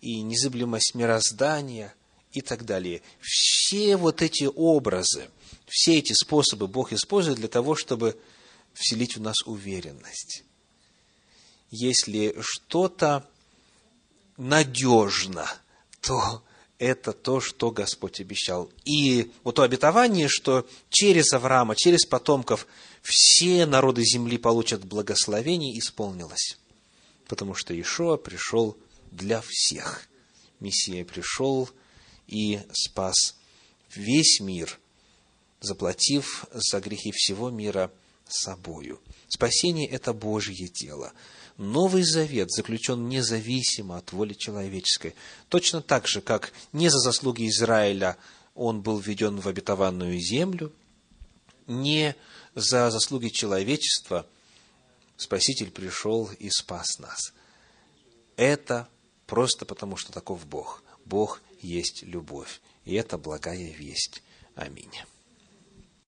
и 0.01 0.21
незыблемость 0.21 0.95
мироздания, 0.95 1.93
и 2.31 2.41
так 2.41 2.65
далее. 2.65 3.01
Все 3.19 3.97
вот 3.97 4.21
эти 4.21 4.49
образы, 4.55 5.29
все 5.67 5.97
эти 5.97 6.13
способы 6.13 6.67
Бог 6.67 6.93
использует 6.93 7.37
для 7.37 7.47
того, 7.47 7.75
чтобы 7.75 8.17
вселить 8.73 9.17
в 9.17 9.21
нас 9.21 9.35
уверенность. 9.45 10.43
Если 11.71 12.35
что-то 12.39 13.27
надежно, 14.37 15.47
то 16.01 16.43
это 16.79 17.11
то, 17.11 17.41
что 17.41 17.71
Господь 17.71 18.21
обещал. 18.21 18.71
И 18.85 19.31
вот 19.43 19.55
то 19.55 19.63
обетование, 19.63 20.27
что 20.29 20.65
через 20.89 21.33
Авраама, 21.33 21.75
через 21.75 22.05
потомков 22.05 22.67
все 23.01 23.65
народы 23.65 24.03
земли 24.03 24.37
получат 24.37 24.85
благословение, 24.85 25.77
исполнилось. 25.77 26.57
Потому 27.27 27.53
что 27.53 27.79
Ишуа 27.79 28.17
пришел 28.17 28.77
для 29.11 29.41
всех. 29.45 30.07
Мессия 30.59 31.05
пришел 31.05 31.69
и 32.29 32.59
спас 32.71 33.35
весь 33.95 34.39
мир, 34.39 34.79
заплатив 35.61 36.45
за 36.51 36.79
грехи 36.79 37.11
всего 37.11 37.49
мира 37.49 37.91
собою. 38.27 39.01
Спасение– 39.27 39.87
это 39.89 40.13
Божье 40.13 40.67
дело. 40.67 41.11
Новый 41.57 42.03
Завет 42.03 42.51
заключен 42.51 43.09
независимо 43.09 43.97
от 43.97 44.13
воли 44.13 44.33
человеческой. 44.33 45.15
Точно 45.49 45.81
так 45.81 46.07
же, 46.07 46.21
как 46.21 46.53
не 46.71 46.89
за 46.89 46.99
заслуги 46.99 47.49
Израиля 47.49 48.17
он 48.55 48.81
был 48.81 48.99
введен 48.99 49.39
в 49.39 49.47
обетованную 49.47 50.19
землю, 50.19 50.71
не 51.67 52.15
за 52.55 52.91
заслуги 52.91 53.29
человечества 53.29 54.25
Спаситель 55.17 55.69
пришел 55.69 56.29
и 56.39 56.49
спас 56.49 56.97
нас. 56.97 57.33
Это 58.37 58.87
просто 59.27 59.65
потому, 59.65 59.97
что 59.97 60.13
таков 60.13 60.47
Бог. 60.47 60.81
Бог 61.03 61.41
есть 61.61 62.03
любовь. 62.03 62.61
И 62.85 62.95
это 62.95 63.17
благая 63.17 63.71
весть. 63.71 64.23
Аминь. 64.55 64.91